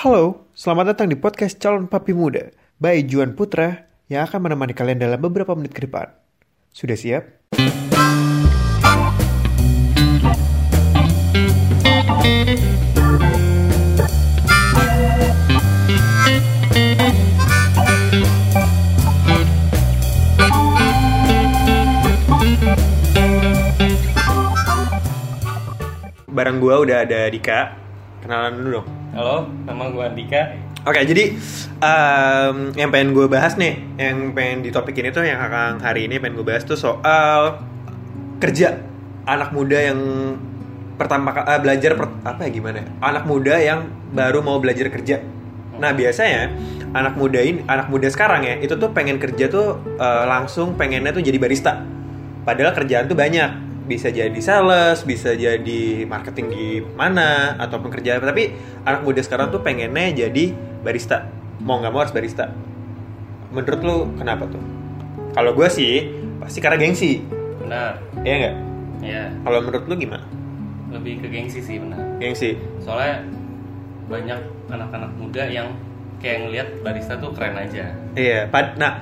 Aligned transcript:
Halo, 0.00 0.48
selamat 0.56 0.96
datang 0.96 1.12
di 1.12 1.16
podcast 1.20 1.60
Calon 1.60 1.84
Papi 1.84 2.16
Muda 2.16 2.48
by 2.80 3.04
Juan 3.04 3.36
Putra 3.36 3.84
yang 4.08 4.24
akan 4.24 4.48
menemani 4.48 4.72
kalian 4.72 4.96
dalam 4.96 5.20
beberapa 5.20 5.52
menit 5.52 5.76
ke 5.76 5.84
depan. 5.84 6.08
Sudah 6.72 6.96
siap? 6.96 7.28
Barang 26.32 26.56
gua 26.56 26.80
udah 26.80 27.04
ada 27.04 27.28
Dika. 27.28 27.76
Kenalan 28.24 28.64
dulu 28.64 28.80
dong. 28.80 28.99
Halo, 29.10 29.42
nama 29.66 29.90
gue 29.90 30.04
Andika. 30.06 30.54
Oke, 30.86 31.02
jadi 31.02 31.34
em, 31.82 32.56
yang 32.78 32.94
pengen 32.94 33.10
gue 33.10 33.26
bahas 33.26 33.58
nih, 33.58 33.82
yang 33.98 34.30
pengen 34.38 34.62
di 34.62 34.70
topik 34.70 34.94
ini 35.02 35.10
tuh 35.10 35.26
yang 35.26 35.42
akan 35.42 35.82
hari 35.82 36.06
ini 36.06 36.22
pengen 36.22 36.38
gue 36.38 36.46
bahas 36.46 36.62
tuh 36.62 36.78
soal 36.78 37.58
kerja 38.38 38.78
anak 39.26 39.50
muda 39.50 39.82
yang 39.82 39.98
pertama 40.94 41.34
eh, 41.42 41.58
belajar 41.58 41.98
per- 41.98 42.22
apa 42.22 42.46
ya 42.46 42.50
gimana? 42.54 42.86
ya? 42.86 42.88
Anak 43.02 43.26
muda 43.26 43.58
yang 43.58 43.90
baru 44.14 44.46
mau 44.46 44.62
belajar 44.62 44.86
kerja. 44.94 45.18
Nah 45.82 45.90
biasanya 45.90 46.54
anak 46.94 47.18
muda 47.18 47.42
ini, 47.42 47.66
anak 47.66 47.90
muda 47.90 48.06
sekarang 48.06 48.46
ya, 48.46 48.62
itu 48.62 48.78
tuh 48.78 48.94
pengen 48.94 49.18
kerja 49.18 49.50
tuh 49.50 49.82
eh, 49.98 50.24
langsung 50.30 50.78
pengennya 50.78 51.10
tuh 51.10 51.26
jadi 51.26 51.34
barista. 51.42 51.82
Padahal 52.46 52.78
kerjaan 52.78 53.10
tuh 53.10 53.18
banyak, 53.18 53.69
bisa 53.90 54.06
jadi 54.14 54.38
sales, 54.38 55.02
bisa 55.02 55.34
jadi 55.34 56.06
marketing 56.06 56.46
di 56.46 56.66
mana 56.94 57.58
ataupun 57.58 57.90
kerja 57.90 58.22
apa. 58.22 58.30
Tapi 58.30 58.54
anak 58.86 59.02
muda 59.02 59.18
sekarang 59.18 59.50
tuh 59.50 59.66
pengennya 59.66 60.14
jadi 60.14 60.54
barista. 60.86 61.26
Mau 61.58 61.82
nggak 61.82 61.90
mau 61.90 62.06
harus 62.06 62.14
barista. 62.14 62.54
Menurut 63.50 63.80
lu 63.82 63.96
kenapa 64.14 64.46
tuh? 64.46 64.62
Kalau 65.34 65.50
gue 65.58 65.66
sih 65.66 66.06
pasti 66.38 66.62
karena 66.62 66.78
gengsi, 66.78 67.26
Benar. 67.60 67.98
Iya 68.22 68.34
nggak? 68.38 68.56
Ya, 69.00 69.24
Kalau 69.42 69.58
menurut 69.64 69.84
lu 69.90 69.94
gimana? 69.98 70.24
lebih 70.90 71.22
ke 71.22 71.30
gengsi 71.30 71.62
sih 71.62 71.78
benar. 71.78 72.02
Gengsi. 72.18 72.58
Soalnya 72.82 73.22
banyak 74.10 74.40
anak-anak 74.74 75.14
muda 75.14 75.46
yang 75.46 75.70
kayak 76.18 76.46
ngelihat 76.46 76.68
barista 76.82 77.14
tuh 77.22 77.30
keren 77.30 77.54
aja. 77.54 77.94
Iya, 78.18 78.50
pad 78.50 78.74
nah 78.74 78.98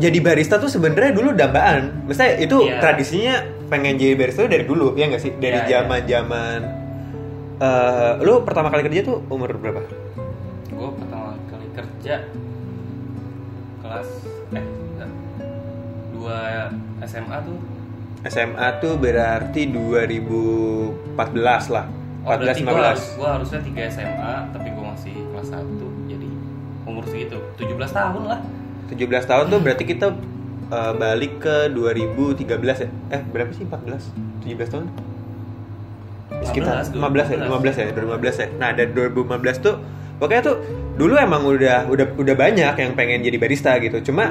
jadi 0.00 0.18
barista 0.18 0.56
tuh 0.56 0.66
sebenarnya 0.66 1.12
dulu 1.12 1.30
dambaan. 1.30 2.08
Maksudnya 2.08 2.40
itu 2.40 2.56
Iya. 2.64 2.80
tradisinya 2.80 3.34
pengen 3.68 3.94
jadi 3.94 4.16
barista 4.16 4.42
tuh 4.42 4.50
dari 4.50 4.64
dulu, 4.64 4.96
ya 4.96 5.06
nggak 5.06 5.20
sih? 5.20 5.32
Dari 5.36 5.60
Iya, 5.60 5.64
iya. 5.68 5.72
zaman-zaman 5.84 6.58
eh, 7.60 8.12
lu 8.24 8.40
pertama 8.40 8.72
kali 8.72 8.82
kerja 8.82 9.04
tuh 9.04 9.20
umur 9.28 9.52
berapa? 9.52 9.84
Gue 10.66 10.90
pertama 10.96 11.36
kali 11.46 11.66
kerja 11.70 12.24
kelas 13.80 14.08
eh 14.50 14.66
dua 16.10 16.38
SMA 17.04 17.36
tuh. 17.44 17.58
SMA 18.22 18.68
tuh 18.80 18.96
berarti 18.96 19.68
2014 19.68 21.68
lah. 21.68 21.84
Oh, 22.20 22.32
14 22.32 22.36
berarti 22.36 22.60
gue 22.60 22.76
harus, 22.76 23.00
15. 23.00 23.16
gua 23.16 23.28
harusnya 23.32 23.60
3 23.60 23.82
SMA, 23.88 24.32
tapi 24.52 24.68
gue 24.68 24.84
masih 24.84 25.14
kelas 25.32 25.48
1 25.52 25.64
jadi 26.04 26.28
umur 26.84 27.04
segitu 27.08 27.40
17 27.56 27.90
tahun 27.90 28.22
lah 28.28 28.40
17 28.90 29.30
tahun 29.30 29.44
tuh 29.48 29.60
berarti 29.62 29.84
kita 29.86 30.06
eh, 30.70 30.92
balik 30.98 31.38
ke 31.38 31.70
2013 31.70 32.50
ya? 32.82 32.88
Eh, 33.14 33.22
berapa 33.30 33.50
sih 33.54 33.64
14? 33.64 34.10
17 34.42 34.72
tahun? 34.74 34.86
Sekitar 36.40 36.86
15, 36.90 36.96
15 36.96 37.34
ya, 37.34 37.38
15 37.46 37.74
ya, 37.78 37.84
2015 37.94 38.36
ya. 38.38 38.48
Nah, 38.58 38.70
dari 38.74 38.90
2015 38.94 39.56
tuh 39.62 39.74
pokoknya 40.18 40.42
tuh 40.46 40.56
dulu 40.94 41.14
emang 41.16 41.42
udah 41.42 41.88
udah 41.90 42.06
udah 42.16 42.34
banyak 42.36 42.74
yang 42.76 42.92
pengen 42.98 43.22
jadi 43.22 43.36
barista 43.38 43.76
gitu. 43.82 43.98
Cuma 44.10 44.30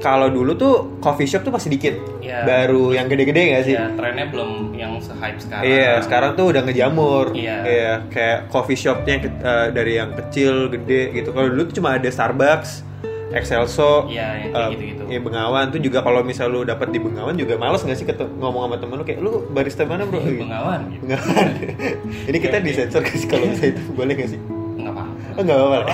kalau 0.00 0.28
dulu 0.28 0.52
tuh 0.56 0.74
coffee 1.00 1.28
shop 1.28 1.46
tuh 1.46 1.52
masih 1.54 1.72
dikit. 1.72 1.94
Iya. 2.20 2.44
Baru 2.44 2.92
yang 2.92 3.06
gede-gede 3.08 3.42
gak 3.56 3.64
sih? 3.64 3.74
ya 3.78 3.88
trennya 3.96 4.26
belum 4.28 4.74
yang 4.76 4.98
se-hype 5.00 5.40
sekarang 5.40 5.64
Iya, 5.64 5.92
sekarang 6.04 6.30
tuh 6.36 6.46
udah 6.52 6.62
ngejamur. 6.66 7.32
Iya. 7.32 8.04
kayak 8.10 8.50
coffee 8.52 8.76
shopnya 8.76 9.22
eh, 9.22 9.68
dari 9.72 9.96
yang 9.96 10.12
kecil, 10.12 10.68
gede 10.68 11.14
gitu. 11.16 11.30
Kalau 11.32 11.48
dulu 11.48 11.62
tuh 11.70 11.80
cuma 11.80 11.96
ada 11.96 12.08
Starbucks, 12.10 12.85
Excelso, 13.28 14.06
Iya, 14.06 14.38
yang 14.38 14.50
kayak 14.50 14.62
eh, 14.62 14.70
gitu-gitu. 14.72 15.02
ya 15.08 15.18
Bengawan 15.18 15.64
tuh 15.68 15.80
juga 15.80 15.98
kalau 16.00 16.22
misal 16.22 16.46
lu 16.46 16.62
dapet 16.62 16.88
di 16.88 16.98
Bengawan 16.98 17.34
juga 17.34 17.54
males 17.54 17.80
nggak 17.80 17.94
sih 17.94 18.06
ngomong 18.06 18.62
sama 18.64 18.76
temen 18.76 18.94
lu 18.94 19.04
kayak 19.04 19.18
lu 19.18 19.32
barista 19.48 19.82
mana 19.82 20.02
bro? 20.02 20.20
Gitu. 20.20 20.42
Bengawan 20.42 20.80
gitu 20.88 21.02
Bengawan. 21.04 21.46
Ini 22.28 22.38
kita 22.38 22.56
Kayak- 22.56 22.64
disensor 22.64 23.02
guys 23.02 23.24
kalau 23.24 23.46
bisa 23.48 23.64
itu 23.66 23.80
boleh 23.90 24.12
nggak 24.14 24.28
sih? 24.28 24.40
nggak 24.76 24.92
apa-apa 24.92 25.14
Oh, 25.32 25.42
nggak 25.42 25.58
apa-apa. 25.58 25.92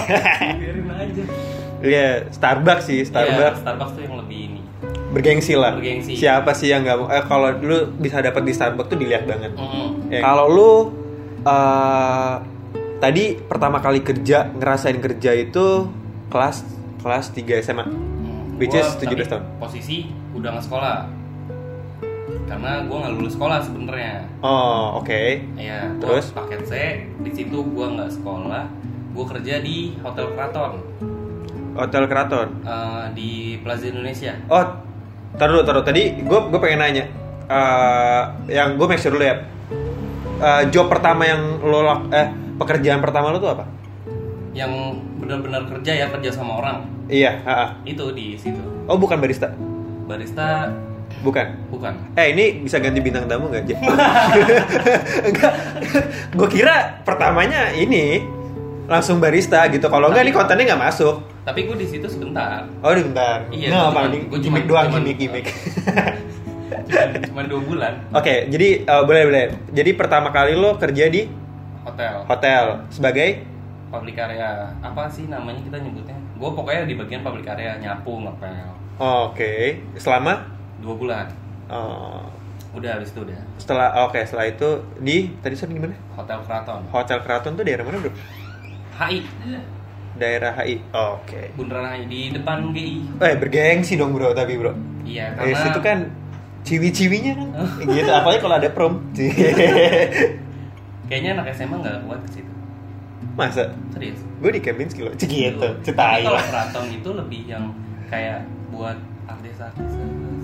biarin 0.54 0.86
aja 0.88 1.22
Iya, 1.82 2.06
Starbucks 2.28 2.84
sih, 2.84 3.00
Starbucks 3.02 3.58
Iya, 3.58 3.62
Starbucks 3.64 3.92
tuh 3.92 4.02
yang 4.02 4.14
lebih 4.16 4.38
ini 4.46 4.60
bergengsi 5.08 5.52
lah. 5.52 5.72
Bergengsi. 5.74 6.12
Siapa 6.14 6.52
sih 6.52 6.68
yang 6.68 6.84
nggak 6.84 6.96
mau? 6.96 7.08
Eh 7.08 7.20
kalau 7.22 7.48
lu 7.54 7.90
bisa 7.96 8.20
dapet 8.20 8.44
di 8.44 8.52
Starbucks 8.52 8.86
tuh 8.86 8.96
dilihat 8.96 9.24
banget. 9.24 9.52
Mm-mm. 9.52 10.08
Ya, 10.08 10.20
Kalau 10.20 10.46
lu 10.46 10.70
eh, 11.42 12.34
tadi 12.96 13.34
pertama 13.36 13.76
kali 13.78 14.00
kerja 14.00 14.52
ngerasain 14.52 14.96
kerja 14.98 15.32
itu 15.34 15.90
kelas 16.28 16.64
kelas 17.02 17.26
3 17.28 17.42
SMA. 17.60 17.84
Mm. 17.84 18.56
Which 18.56 18.70
Gua 18.70 18.80
is 18.80 18.88
17 18.96 19.02
tapi 19.02 19.22
tahun. 19.28 19.44
posisi 19.58 19.96
udah 20.32 20.48
nggak 20.50 20.64
sekolah 20.64 20.96
karena 22.44 22.84
gue 22.84 22.94
nggak 22.94 23.12
lulus 23.12 23.32
sekolah 23.32 23.58
sebenarnya 23.58 24.28
Oh, 24.40 24.98
oke. 24.98 25.22
Iya, 25.56 25.88
Terus? 25.98 26.30
paket 26.30 26.60
C 26.62 26.72
di 27.18 27.30
situ 27.30 27.58
gue 27.58 27.86
nggak 27.88 28.10
sekolah 28.12 28.64
gue 29.10 29.24
kerja 29.26 29.54
di 29.58 29.76
hotel 29.98 30.32
keraton 30.32 30.72
Hotel 31.72 32.04
Keraton. 32.04 32.48
eh, 32.60 33.04
di 33.12 33.30
Plaza 33.58 33.88
Indonesia 33.88 34.36
Oh, 34.46 34.60
taruh 35.34 35.64
taruh 35.64 35.80
tadi 35.80 36.12
gue 36.18 36.38
gue 36.44 36.60
pengen 36.60 36.80
nanya. 36.80 37.04
Eh, 37.42 38.22
yang 38.50 38.76
gue 38.76 38.84
make 38.84 39.00
sure 39.00 39.08
dulu 39.10 39.24
ya. 39.24 39.40
Eh, 40.38 40.62
job 40.68 40.86
pertama 40.86 41.24
yang 41.24 41.40
lo 41.58 41.80
lak- 41.80 42.08
eh 42.10 42.28
pekerjaan 42.54 43.00
pertama 43.00 43.28
lo 43.28 43.38
tuh 43.38 43.50
apa? 43.50 43.64
Yang 44.52 44.70
benar-benar 45.16 45.64
kerja 45.66 45.92
ya 45.94 46.06
kerja 46.08 46.30
sama 46.30 46.58
orang 46.58 46.84
Iya, 47.06 47.40
ha, 47.42 47.52
ha. 47.54 47.66
itu 47.82 48.04
di 48.12 48.36
situ 48.36 48.60
Oh, 48.84 48.96
bukan 48.96 49.16
barista. 49.16 49.48
barista 50.04 50.68
Bukan. 51.20 51.46
bukan 51.68 51.92
Eh 52.14 52.32
ini 52.32 52.60
bisa 52.60 52.76
ganti 52.76 52.98
bintang 52.98 53.24
tamu 53.26 53.46
nggak? 53.46 53.68
Enggak. 55.22 55.52
Gue 56.34 56.48
kira 56.48 57.00
pertamanya 57.02 57.70
ini 57.70 58.24
langsung 58.84 59.18
barista 59.18 59.62
gitu. 59.68 59.86
Kalau 59.86 60.08
enggak 60.08 60.24
nih 60.24 60.34
kontennya 60.34 60.64
nggak 60.68 60.82
masuk. 60.82 61.16
tapi 61.42 61.66
gue 61.66 61.74
di 61.74 61.84
situ 61.84 62.06
sebentar 62.06 62.64
Oh 62.80 62.90
ini 62.90 63.02
bentar. 63.04 63.50
Iya, 63.50 63.68
nih? 64.08 64.20
gua 64.24 64.38
Gimmick 64.38 64.62
cuman- 64.62 64.68
doang, 64.68 64.86
cuman- 64.88 65.04
gimmick 65.04 65.18
gimmick. 65.18 65.46
cuma, 66.88 67.04
cuma 67.20 67.42
dua 67.44 67.60
bulan 67.60 67.92
Oke, 68.10 68.46
jadi 68.48 68.68
eh, 68.82 69.02
boleh 69.02 69.22
boleh. 69.26 69.44
Jadi 69.68 69.90
pertama 69.92 70.30
kali 70.30 70.54
lo 70.54 70.76
kerja 70.76 71.06
di 71.06 71.26
hotel 71.82 72.24
hotel 72.24 72.64
sebagai 72.88 73.42
public 73.92 74.16
area. 74.16 74.72
Apa 74.80 75.06
sih 75.06 75.28
namanya 75.28 75.60
kita 75.60 75.76
nyebutnya? 75.76 76.16
Gue 76.40 76.50
pokoknya 76.50 76.88
di 76.88 76.96
bagian 76.96 77.20
public 77.20 77.44
area 77.46 77.76
nyapu 77.76 78.24
ngepel. 78.24 78.72
Oke, 78.96 79.84
selama? 80.00 80.40
Dua 80.80 80.94
bulan. 80.96 81.26
Oh, 81.68 82.24
udah 82.72 82.96
habis 82.96 83.12
itu 83.12 83.20
udah. 83.22 83.38
Setelah 83.60 84.08
oke 84.08 84.18
setelah 84.24 84.48
itu 84.48 84.68
di 84.98 85.28
tadi 85.40 85.54
sorry 85.54 85.76
gimana? 85.76 85.94
hotel 86.16 86.40
keraton. 86.44 86.80
Hotel 86.88 87.18
Keraton 87.20 87.52
tuh 87.54 87.64
daerah 87.64 87.84
mana 87.84 88.00
bro? 88.00 88.12
HI 88.98 89.18
Daerah 90.12 90.52
HI. 90.60 90.76
Oke. 90.92 91.56
bundaran 91.56 91.96
HI 91.96 92.04
di 92.04 92.20
depan 92.36 92.68
GI 92.76 93.16
Eh 93.16 93.34
bergengsi 93.40 93.96
dong 93.96 94.12
bro 94.12 94.36
tapi 94.36 94.60
bro. 94.60 94.76
iya 95.04 95.32
Eh, 95.32 95.36
karena 95.40 95.56
situ 95.56 95.80
kan 95.80 95.98
ciwi-ciwinya 96.62 97.32
kan. 97.32 97.48
Gitu 97.88 98.10
apalagi 98.12 98.40
kalau 98.44 98.56
ada 98.60 98.68
prom. 98.68 99.00
Kayaknya 101.08 101.30
anak 101.40 101.56
SMA 101.56 101.76
nggak 101.80 101.96
kuat 102.08 102.20
ke 102.28 102.40
situ 102.40 102.51
masa? 103.38 103.72
Serius? 103.94 104.20
Gue 104.42 104.50
di 104.52 104.60
Kempinski 104.60 105.00
loh 105.06 105.14
gitu 105.16 105.58
Tapi 105.58 105.84
cetai 105.86 106.22
kalau 106.26 106.42
keraton 106.42 106.86
itu 106.90 107.08
lebih 107.14 107.40
yang 107.48 107.64
kayak 108.10 108.44
buat 108.74 108.98
artis-artis. 109.28 109.90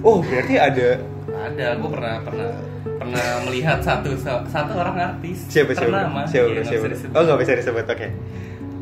Oh 0.06 0.22
berarti 0.22 0.54
ada? 0.56 0.88
Ada 1.28 1.66
gue 1.76 1.90
pernah 1.90 2.16
pernah 2.22 2.50
pernah 2.98 3.26
melihat 3.46 3.78
satu 3.82 4.14
satu 4.22 4.72
orang 4.74 4.96
artis. 5.16 5.46
Siapa 5.50 5.74
siapa? 5.74 5.90
Ternama 5.92 6.20
siapa 6.24 6.48
Iya, 6.48 6.54
nggak 6.54 6.66
siapa 6.66 6.86
disebut. 6.92 7.14
oh 7.14 7.22
nggak 7.26 7.38
bisa 7.42 7.52
disebut 7.58 7.84
oke. 7.86 8.08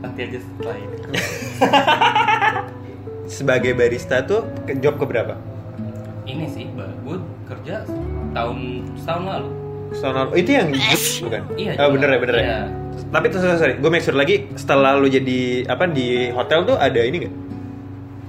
Nanti 0.04 0.20
aja 0.22 0.38
setelah 0.38 0.76
ini. 0.76 0.96
Sebagai 3.36 3.72
barista 3.74 4.22
tuh 4.22 4.46
ke 4.62 4.78
job 4.78 5.02
keberapa 5.02 5.34
ini 6.26 6.46
sih 6.50 6.66
gue 6.74 7.16
kerja 7.46 7.86
tahun 8.34 8.58
setahun 8.98 9.24
lalu. 9.24 9.50
Sonar 9.94 10.26
itu 10.34 10.50
yang 10.50 10.68
di 10.74 10.82
bukan? 11.22 11.42
Iya, 11.54 11.72
oh 11.78 11.88
bener 11.94 12.08
ya 12.10 12.18
bener 12.18 12.34
ya. 12.36 12.42
Iya. 12.42 12.60
Tapi 13.16 13.32
terus 13.32 13.48
sorry, 13.48 13.56
sorry. 13.56 13.74
gue 13.80 13.90
make 13.90 14.04
sure 14.04 14.12
lagi 14.12 14.44
setelah 14.60 15.00
lu 15.00 15.08
jadi 15.08 15.64
apa 15.64 15.88
di 15.88 16.28
hotel 16.36 16.68
tuh 16.68 16.76
ada 16.76 17.00
ini 17.00 17.24
nggak 17.24 17.34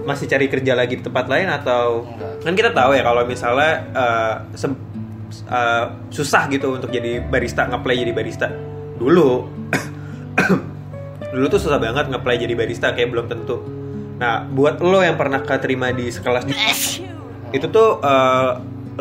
masih 0.08 0.32
cari 0.32 0.48
kerja 0.48 0.72
lagi 0.72 0.96
di 0.96 1.04
tempat 1.04 1.28
lain 1.28 1.52
atau 1.52 2.08
Enggak. 2.08 2.48
kan 2.48 2.54
kita 2.56 2.70
tahu 2.72 2.96
ya 2.96 3.04
kalau 3.04 3.22
misalnya 3.28 3.72
eh, 3.92 4.36
se- 4.56 4.84
eh, 5.52 5.86
susah 6.08 6.48
gitu 6.48 6.80
untuk 6.80 6.88
jadi 6.88 7.20
barista 7.20 7.68
ngeplay 7.68 8.00
jadi 8.00 8.16
barista 8.16 8.48
dulu 8.96 9.44
dulu 11.36 11.46
tuh 11.52 11.60
susah 11.60 11.76
banget 11.76 12.08
ngeplay 12.08 12.40
jadi 12.40 12.56
barista 12.56 12.96
kayak 12.96 13.12
belum 13.12 13.28
tentu. 13.28 13.60
Nah, 14.18 14.48
buat 14.50 14.82
lo 14.82 15.04
yang 15.06 15.20
pernah 15.20 15.44
keterima 15.44 15.94
di 15.94 16.10
sekelas 16.10 16.48
di 16.48 16.54
itu 17.52 17.68
tuh 17.68 18.00
eh, 18.00 18.52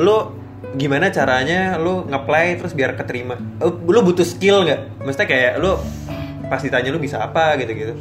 lo 0.03 0.35
gimana 0.75 1.09
caranya 1.09 1.79
lo 1.79 2.05
ngeplay 2.05 2.57
terus 2.57 2.73
biar 2.73 2.95
keterima? 2.95 3.35
Eh, 3.63 3.71
Lo 3.87 4.03
butuh 4.03 4.23
skill 4.23 4.67
nggak? 4.67 5.01
Maksudnya 5.01 5.25
kayak 5.25 5.53
lo 5.57 5.79
pas 6.47 6.59
ditanya 6.59 6.91
lo 6.91 6.99
bisa 6.99 7.19
apa 7.19 7.55
gitu-gitu. 7.57 7.95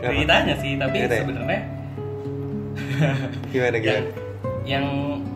Apa? 0.00 0.08
Ceritanya 0.08 0.54
sih, 0.56 0.72
tapi 0.74 0.96
sebenarnya 1.04 1.60
Gimana 3.52 3.74
yang, 3.76 3.84
gimana? 3.84 4.08
yang 4.64 4.84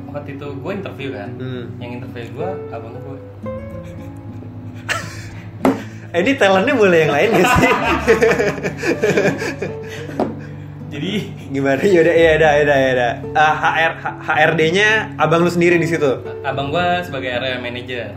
waktu 0.08 0.29
itu 0.35 0.46
gue 0.55 0.73
interview 0.73 1.08
kan, 1.12 1.29
Hmm. 1.37 1.62
yang 1.76 1.91
interview 1.96 2.23
gue 2.32 2.49
abang 2.70 2.94
gue. 2.94 3.19
Eh, 6.11 6.19
ini 6.23 6.31
talentnya 6.38 6.73
boleh 6.73 6.99
yang 7.02 7.12
lain 7.12 7.29
gak 7.35 7.46
sih? 7.58 7.73
Jadi 10.94 11.12
Gimana? 11.55 11.82
Yaudah, 11.82 12.14
ya 12.14 12.31
udah, 12.38 12.50
ya 12.55 12.62
udah, 12.62 12.79
ya 12.79 12.91
udah. 12.94 13.12
Ah, 13.35 13.55
HR 13.75 13.93
HRD-nya 14.23 15.19
abang 15.19 15.43
lu 15.43 15.50
sendiri 15.50 15.75
di 15.82 15.91
situ, 15.91 16.23
abang 16.46 16.70
gue 16.70 16.87
sebagai 17.02 17.35
area 17.35 17.58
manager, 17.58 18.14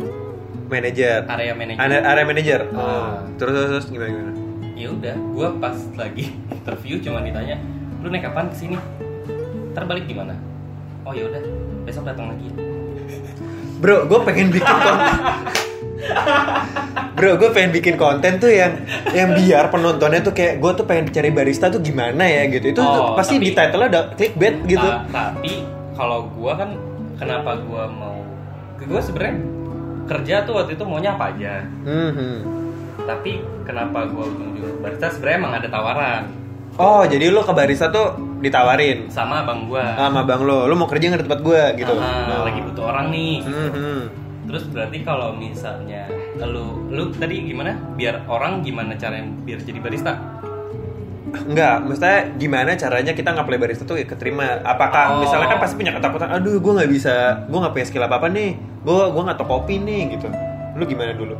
manajer. 0.70 1.26
area 1.26 1.54
manager. 1.58 1.82
Area, 1.82 2.00
area 2.06 2.26
manager. 2.26 2.60
Ah. 2.74 2.78
Oh. 2.78 3.14
Terus, 3.42 3.54
terus, 3.54 3.70
terus 3.74 3.88
gimana 3.90 4.10
gimana? 4.14 4.38
ya 4.78 4.94
udah 4.94 5.16
gue 5.18 5.48
pas 5.58 5.78
lagi 5.98 6.26
interview 6.62 7.02
cuma 7.02 7.26
ditanya 7.26 7.58
lu 8.06 8.14
naik 8.14 8.30
kapan 8.30 8.46
ke 8.54 8.56
sini 8.56 8.78
terbalik 9.74 10.06
gimana 10.06 10.38
oh 11.02 11.18
ya 11.18 11.26
udah 11.26 11.42
besok 11.84 12.06
datang 12.06 12.38
lagi 12.38 12.54
Bro, 13.78 14.10
gue 14.10 14.20
pengen 14.26 14.50
bikin 14.58 14.66
konten. 14.66 14.98
Bro, 17.14 17.36
gue 17.36 17.50
pengen 17.50 17.72
bikin 17.72 17.96
konten 17.96 18.38
tuh 18.38 18.48
yang 18.48 18.78
yang 19.10 19.34
biar 19.34 19.68
penontonnya 19.68 20.22
tuh 20.22 20.32
kayak 20.32 20.58
gue 20.58 20.72
tuh 20.74 20.86
pengen 20.86 21.10
cari 21.10 21.30
barista 21.30 21.68
tuh 21.68 21.80
gimana 21.80 22.24
ya 22.24 22.46
gitu. 22.48 22.70
Itu 22.70 22.80
tuh 22.80 23.02
Oh, 23.04 23.16
pasti 23.16 23.36
tapi- 23.36 23.44
di 23.44 23.52
title-nya 23.52 23.88
ada 23.88 24.02
clickbait 24.14 24.56
gitu. 24.64 24.86
Ta- 24.86 25.04
tapi 25.10 25.66
kalau 25.94 26.30
gue 26.30 26.52
kan 26.54 26.70
kenapa 27.16 27.58
gue 27.58 27.84
mau 27.90 28.22
gue 28.78 29.02
sebenarnya 29.02 29.36
kerja 30.06 30.36
tuh 30.44 30.54
waktu 30.56 30.78
itu 30.78 30.84
maunya 30.84 31.12
apa 31.12 31.28
aja 31.30 31.60
Mhm. 31.84 32.36
tapi 33.04 33.32
kenapa 33.66 34.06
gue 34.06 34.24
ujung-ujung 34.24 34.80
barista 34.80 35.10
sebenarnya 35.10 35.38
emang 35.38 35.54
ada 35.56 35.68
tawaran 35.68 36.24
Oh, 36.78 37.02
jadi 37.02 37.28
lo 37.28 37.42
ke 37.42 37.52
barista 37.52 37.90
tuh 37.90 38.14
ditawarin 38.38 39.10
sama 39.10 39.42
abang 39.42 39.66
gue 39.66 39.82
sama 39.82 40.22
bang 40.22 40.40
lo, 40.40 40.64
lo 40.64 40.74
mau 40.74 40.86
kerja 40.86 41.10
nggak 41.10 41.20
di 41.20 41.28
tempat 41.28 41.42
gue 41.42 41.62
gitu. 41.76 41.92
Oh. 41.92 42.46
lagi 42.46 42.60
butuh 42.62 42.86
orang 42.86 43.10
nih 43.10 43.36
Mhm. 43.42 44.00
Terus 44.48 44.64
berarti 44.72 45.04
kalau 45.04 45.36
misalnya 45.36 46.08
lu 46.40 46.88
lu 46.88 47.12
tadi 47.12 47.44
gimana? 47.44 47.76
Biar 48.00 48.24
orang 48.32 48.64
gimana 48.64 48.96
caranya 48.96 49.28
biar 49.44 49.60
jadi 49.60 49.80
barista? 49.84 50.16
Enggak, 51.28 51.84
maksudnya 51.84 52.32
gimana 52.40 52.72
caranya 52.80 53.12
kita 53.12 53.36
nge-play 53.36 53.60
barista 53.60 53.84
tuh 53.84 54.00
keterima? 54.00 54.64
Apakah 54.64 55.20
Oh. 55.20 55.28
misalnya 55.28 55.52
kan 55.52 55.60
pasti 55.60 55.76
punya 55.76 55.92
ketakutan, 55.92 56.32
aduh 56.32 56.64
gue 56.64 56.74
nggak 56.80 56.88
bisa, 56.88 57.44
gue 57.52 57.60
nggak 57.60 57.74
punya 57.76 57.86
skill 57.86 58.08
apa 58.08 58.16
apa 58.24 58.28
nih, 58.32 58.56
gue 58.88 59.02
gue 59.12 59.22
nggak 59.28 59.38
tau 59.38 59.48
kopi 59.48 59.76
nih 59.84 60.16
gitu. 60.16 60.32
Lu 60.80 60.84
gimana 60.88 61.12
dulu? 61.12 61.36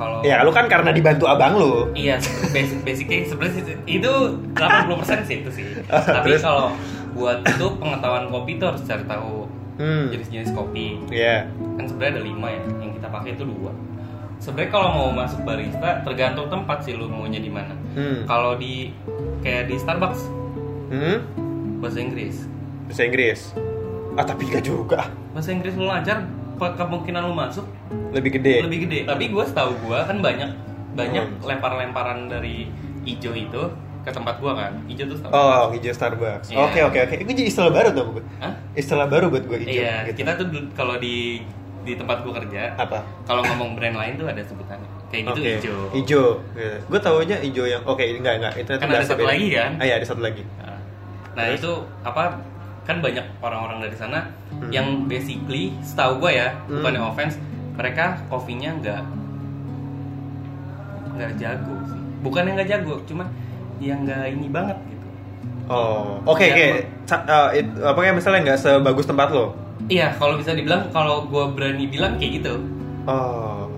Kalau 0.00 0.24
Ya 0.24 0.40
lu 0.40 0.48
kan 0.48 0.64
karena 0.64 0.96
dibantu 0.96 1.28
abang 1.28 1.60
lu. 1.60 1.92
Iya, 1.92 2.16
basic 2.56 2.80
basicnya 2.80 3.28
sebenarnya 3.28 3.76
itu 3.84 4.12
80% 4.56 5.28
sih 5.28 5.36
itu 5.44 5.50
sih. 5.52 5.64
Tapi 6.16 6.40
kalau 6.40 6.72
buat 7.12 7.44
itu 7.44 7.66
pengetahuan 7.76 8.32
kopi 8.32 8.56
itu 8.56 8.64
harus 8.64 8.80
cari 8.88 9.04
tahu 9.04 9.49
Hmm. 9.80 10.12
jenis-jenis 10.12 10.52
kopi. 10.52 11.00
Iya. 11.08 11.48
Kan 11.80 11.88
sebenarnya 11.88 12.20
ada 12.20 12.22
lima 12.22 12.48
ya, 12.52 12.60
yang 12.78 12.92
kita 12.92 13.08
pakai 13.08 13.32
itu 13.32 13.48
dua. 13.48 13.72
Sebenarnya 14.36 14.70
kalau 14.70 14.88
mau 14.92 15.08
masuk 15.10 15.40
barista 15.40 16.04
tergantung 16.04 16.48
tempat 16.48 16.84
sih 16.84 16.92
lu 16.92 17.08
maunya 17.08 17.40
di 17.40 17.48
mana. 17.48 17.72
Hmm. 17.96 18.28
Kalau 18.28 18.56
di 18.56 18.92
kayak 19.40 19.72
di 19.72 19.76
Starbucks 19.76 20.20
Hmm. 20.92 21.24
bahasa 21.80 21.98
Inggris. 21.98 22.44
Bahasa 22.84 23.02
Inggris. 23.02 23.40
Ah 24.14 24.24
tapi 24.26 24.44
gak 24.44 24.68
juga. 24.68 25.08
Bahasa 25.32 25.48
Inggris 25.48 25.72
lu 25.72 25.86
lancar, 25.86 26.28
kemungkinan 26.58 27.24
lu 27.24 27.32
masuk 27.32 27.64
Lebih 28.12 28.36
gede. 28.36 28.60
lebih 28.60 28.84
gede 28.84 29.08
tapi 29.08 29.32
gue 29.32 29.40
setahu 29.40 29.72
gue 29.80 29.96
kan 29.96 30.20
banyak 30.20 30.50
banyak 30.92 31.24
Hmm. 31.24 31.40
lempar-lemparan 31.40 32.28
dari 32.28 32.68
ijo 33.06 33.32
itu 33.32 33.62
ke 34.00 34.10
tempat 34.10 34.34
gue 34.36 34.48
kan 34.50 34.72
ijo 34.86 35.02
tuh 35.04 35.16
setahu 35.16 35.32
Oh, 35.32 35.64
hijau 35.70 35.92
Starbucks. 35.92 36.48
Iya. 36.48 36.58
Oke, 36.62 36.80
oke, 36.82 36.98
oke. 37.02 37.14
Itu 37.18 37.30
jadi 37.32 37.48
istilah 37.48 37.68
baru 37.68 37.88
tuh 37.90 38.04
gue. 38.12 38.24
Hah? 38.38 38.52
Istilah 38.72 39.06
baru 39.06 39.28
buat 39.28 39.44
gue 39.44 39.58
hijau. 39.60 39.72
iya 39.76 39.94
gitu. 40.04 40.16
kita 40.20 40.30
tuh 40.34 40.46
kalau 40.72 40.96
di 40.96 41.44
di 41.80 41.96
tempat 41.96 42.20
gue 42.20 42.32
kerja 42.34 42.76
apa? 42.76 43.00
kalau 43.24 43.40
ngomong 43.42 43.72
brand 43.72 43.96
lain 43.96 44.12
tuh 44.14 44.26
ada 44.26 44.40
sebutannya 44.42 44.84
kayak 45.08 45.22
gitu 45.26 45.40
Oke. 45.40 45.50
ijo 45.54 45.76
Hijau. 45.92 46.24
Gue 46.86 47.00
taunya 47.00 47.36
hijau 47.38 47.64
yang 47.64 47.82
oke, 47.82 48.00
enggak 48.00 48.34
enggak. 48.36 48.52
Itu 48.56 48.70
itu 48.70 48.80
Kan 48.80 48.86
ada 48.86 48.94
bahasa 48.96 49.10
satu 49.10 49.20
beda. 49.20 49.30
lagi 49.32 49.46
kan? 49.50 49.70
Ah, 49.76 49.84
iya, 49.84 49.94
ada 49.96 50.06
satu 50.06 50.20
lagi. 50.20 50.42
Nah, 50.56 50.78
nah 51.30 51.44
Terus? 51.46 51.58
itu 51.58 51.72
apa 52.00 52.22
kan 52.80 52.96
banyak 52.98 53.26
orang-orang 53.38 53.78
dari 53.80 53.94
sana 53.94 54.20
Hmm. 54.50 54.68
yang 54.68 54.86
basically 55.06 55.72
setahu 55.80 56.18
gue 56.18 56.36
ya 56.36 56.48
Hmm. 56.64 56.80
bukannya 56.80 57.00
offense 57.02 57.34
mereka 57.72 58.18
kopinya 58.26 58.70
nggak 58.76 59.02
nggak 61.10 61.30
jago 61.36 61.74
sih 61.86 62.00
bukan 62.20 62.42
yang 62.44 62.54
nggak 62.56 62.70
jago 62.70 62.94
cuman 63.04 63.26
yang 63.80 64.04
nggak 64.04 64.24
ini 64.30 64.46
banget 64.46 64.78
gitu 64.86 65.06
Oh, 65.66 66.18
oke 66.26 66.42
oke. 66.42 66.66
Eh, 66.66 66.82
it- 67.54 67.78
apa 67.78 67.94
kayak 67.96 68.18
misalnya 68.18 68.40
nggak 68.44 68.58
sebagus 68.58 69.06
tempat 69.06 69.30
lo? 69.30 69.54
Iya, 69.86 70.18
kalau 70.18 70.34
bisa 70.34 70.50
dibilang 70.50 70.90
kalau 70.90 71.22
gue 71.24 71.44
berani 71.54 71.86
bilang 71.86 72.18
kayak 72.18 72.42
gitu. 72.42 72.58
Oh, 73.06 73.70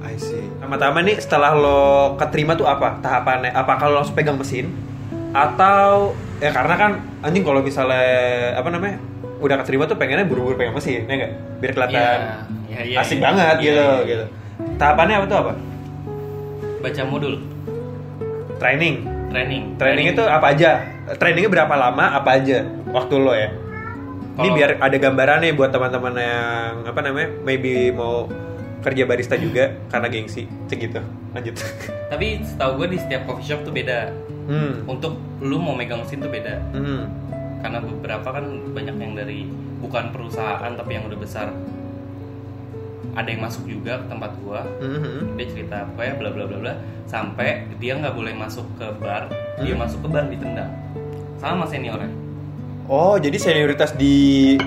I 0.00 0.14
see. 0.14 0.46
Pertama-tama 0.54 1.02
nih 1.02 1.18
setelah 1.18 1.50
lo 1.50 1.82
keterima 2.14 2.54
tuh 2.54 2.64
apa 2.64 3.02
tahapannya? 3.02 3.50
Apa 3.50 3.74
kalau 3.74 3.98
langsung 3.98 4.14
pegang 4.14 4.38
mesin? 4.38 4.70
Atau 5.30 6.14
ya 6.38 6.54
karena 6.54 6.74
kan 6.74 6.90
anjing 7.20 7.42
kalau 7.42 7.58
misalnya 7.58 8.06
apa 8.54 8.70
namanya 8.70 8.94
udah 9.38 9.66
keterima 9.66 9.84
tuh 9.84 9.98
pengennya 9.98 10.22
buru-buru 10.24 10.54
pegang 10.54 10.72
mesin, 10.72 11.04
ya 11.04 11.14
nggak? 11.16 11.32
Biar 11.58 11.72
kelihatan 11.74 12.18
Iya, 12.70 12.80
iya, 12.86 12.96
asik 12.98 13.18
iya. 13.18 13.24
banget 13.24 13.54
Iya, 13.58 13.64
gitu, 13.66 13.82
iya, 13.82 13.90
iya. 13.90 14.06
gitu. 14.06 14.24
Tahapannya 14.78 15.14
apa 15.18 15.26
tuh 15.26 15.38
apa? 15.42 15.52
Baca 16.80 17.02
modul, 17.02 17.34
Training. 18.58 18.96
training. 19.34 19.62
Training 19.76 20.06
itu 20.14 20.22
apa 20.22 20.54
aja? 20.54 20.70
Trainingnya 21.18 21.50
berapa 21.50 21.74
lama? 21.74 22.14
Apa 22.14 22.38
aja 22.38 22.62
waktu 22.94 23.14
lo 23.18 23.34
ya? 23.34 23.50
Ini 24.34 24.46
Kalau- 24.46 24.54
biar 24.54 24.70
ada 24.78 24.96
gambaran 24.96 25.38
nih 25.42 25.52
buat 25.54 25.70
teman-teman 25.70 26.14
yang 26.14 26.72
apa 26.86 27.00
namanya, 27.02 27.28
maybe 27.42 27.90
mau 27.90 28.30
kerja 28.82 29.06
barista 29.06 29.34
juga 29.34 29.74
karena 29.92 30.06
gengsi, 30.06 30.46
cek 30.66 30.78
gitu. 30.78 31.00
Lanjut. 31.34 31.54
Tapi 32.14 32.42
setahu 32.42 32.78
gue 32.78 32.94
di 32.94 32.98
setiap 32.98 33.26
coffee 33.26 33.46
shop 33.46 33.66
tuh 33.66 33.74
beda. 33.74 34.10
Hmm. 34.46 34.86
Untuk 34.86 35.18
lu 35.40 35.58
mau 35.58 35.74
megang 35.74 36.02
mesin 36.02 36.22
tuh 36.22 36.30
beda. 36.30 36.62
Hmm. 36.70 37.10
Karena 37.58 37.78
beberapa 37.80 38.28
kan 38.28 38.44
banyak 38.70 38.96
yang 38.98 39.12
dari 39.16 39.48
bukan 39.80 40.14
perusahaan 40.14 40.72
tapi 40.74 40.90
yang 40.94 41.10
udah 41.10 41.18
besar. 41.18 41.50
Ada 43.12 43.28
yang 43.28 43.42
masuk 43.42 43.64
juga 43.64 44.00
ke 44.00 44.06
tempat 44.06 44.30
gua. 44.40 44.64
Mhm. 44.78 45.36
Dia 45.36 45.46
cerita 45.46 45.76
pokoknya 45.86 46.14
bla 46.16 46.30
bla 46.30 46.44
bla 46.44 46.58
bla 46.58 46.72
sampai 47.04 47.48
dia 47.76 47.94
nggak 47.94 48.10
boleh 48.10 48.32
masuk 48.32 48.66
ke 48.74 48.86
bar, 48.96 49.28
dia 49.56 49.70
Hmm. 49.70 49.80
masuk 49.80 50.00
ke 50.00 50.08
bar 50.08 50.24
ditendang. 50.26 50.72
Sama 51.36 51.64
seniornya. 51.64 52.10
Oh, 52.84 53.16
jadi 53.16 53.36
senioritas 53.36 53.92
di 53.92 54.14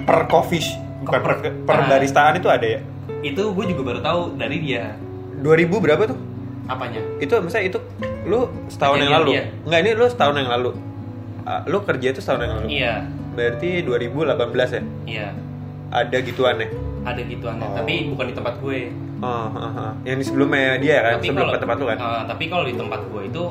per 0.02 0.26
coffee 0.26 0.64
bukan 1.02 1.20
per, 1.20 1.34
per 1.64 1.78
Nah. 1.78 1.88
baristaan 1.88 2.38
itu 2.38 2.48
ada 2.48 2.66
ya? 2.66 2.80
Itu 3.20 3.52
gue 3.52 3.66
juga 3.68 3.82
baru 3.84 4.00
tahu 4.00 4.22
dari 4.36 4.58
dia. 4.60 4.94
2000 5.38 5.78
berapa 5.78 6.06
tuh? 6.06 6.18
Apanya? 6.66 7.02
Itu 7.18 7.38
misalnya 7.40 7.70
itu 7.70 7.80
lu 8.24 8.50
setahun 8.68 8.98
yang 9.00 9.14
lalu. 9.14 9.30
dia. 9.32 9.44
Enggak, 9.64 9.80
ini 9.80 9.92
lu 9.94 10.06
setahun 10.06 10.36
yang 10.36 10.50
lalu. 10.50 10.72
Ah, 11.44 11.62
lu 11.64 11.80
kerja 11.80 12.08
itu 12.10 12.20
setahun 12.20 12.42
yang 12.42 12.54
lalu. 12.56 12.68
Iya, 12.70 12.94
Berarti 13.32 13.70
2018 13.82 14.70
ya? 14.70 14.82
iya. 15.06 15.28
Ada 15.88 16.18
gituannya. 16.20 16.68
Ada 17.08 17.22
gituan, 17.24 17.56
Oh. 17.58 17.72
tapi 17.74 18.12
bukan 18.12 18.26
di 18.28 18.36
tempat 18.36 18.60
gue. 18.60 18.80
Oh, 19.18 19.48
ah, 19.48 19.56
ah. 19.56 19.92
yang 20.04 20.20
di 20.20 20.26
sebelumnya 20.28 20.76
dia 20.78 21.00
kan, 21.02 21.12
tapi 21.18 21.32
sebelum 21.32 21.42
kalau 21.42 21.54
ke 21.56 21.60
tempat 21.60 21.76
lu 21.80 21.86
kan. 21.88 21.98
eh, 21.98 22.22
tapi 22.28 22.44
kalau 22.48 22.66
di 22.68 22.76
tempat 22.76 23.02
gue 23.08 23.22
itu 23.26 23.44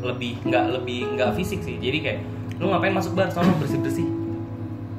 lebih 0.00 0.32
nggak 0.42 0.64
lebih 0.72 1.00
nggak 1.14 1.30
fisik 1.36 1.60
sih. 1.60 1.76
Jadi 1.76 1.98
kayak 2.00 2.18
lu 2.56 2.66
ngapain 2.66 2.90
masuk 2.90 3.12
bar, 3.12 3.28
sono 3.28 3.52
bersih 3.56 3.78
bersih. 3.78 4.08